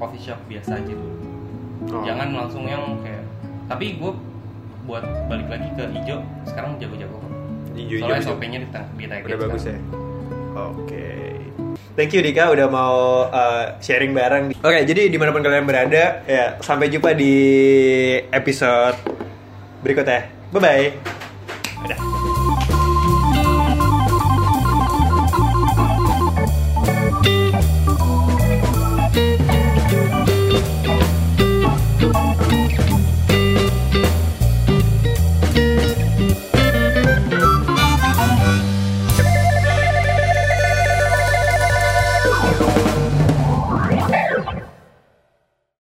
coffee 0.00 0.20
shop 0.20 0.40
biasa 0.48 0.80
aja 0.80 0.92
dulu 0.92 1.16
Oh. 1.78 2.02
jangan 2.02 2.34
langsung 2.34 2.66
yang 2.66 2.98
kayak 3.06 3.22
tapi 3.70 4.02
gue 4.02 4.12
buat 4.82 5.04
balik 5.30 5.46
lagi 5.46 5.68
ke 5.78 5.84
hijau 5.94 6.18
sekarang 6.42 6.74
jago-jago 6.82 7.22
kok 7.22 7.32
Hijau-hijau 7.78 8.02
soalnya 8.02 8.18
hijau. 8.18 8.34
SOP-nya 8.34 8.58
di, 8.58 8.68
di 8.98 9.04
udah 9.06 9.38
bagus 9.38 9.62
ya 9.70 9.78
oke 10.58 11.06
Thank 11.94 12.14
you 12.14 12.22
Dika 12.22 12.54
udah 12.54 12.70
mau 12.70 13.26
uh, 13.26 13.74
sharing 13.82 14.14
bareng. 14.14 14.54
Oke, 14.62 14.86
jadi 14.86 15.10
di 15.10 15.18
mana 15.18 15.34
pun 15.34 15.42
kalian 15.42 15.66
berada, 15.66 16.22
ya 16.30 16.54
sampai 16.62 16.94
jumpa 16.94 17.10
di 17.10 17.34
episode 18.30 18.94
berikutnya. 19.82 20.30
Bye 20.54 20.62
bye. 20.62 21.17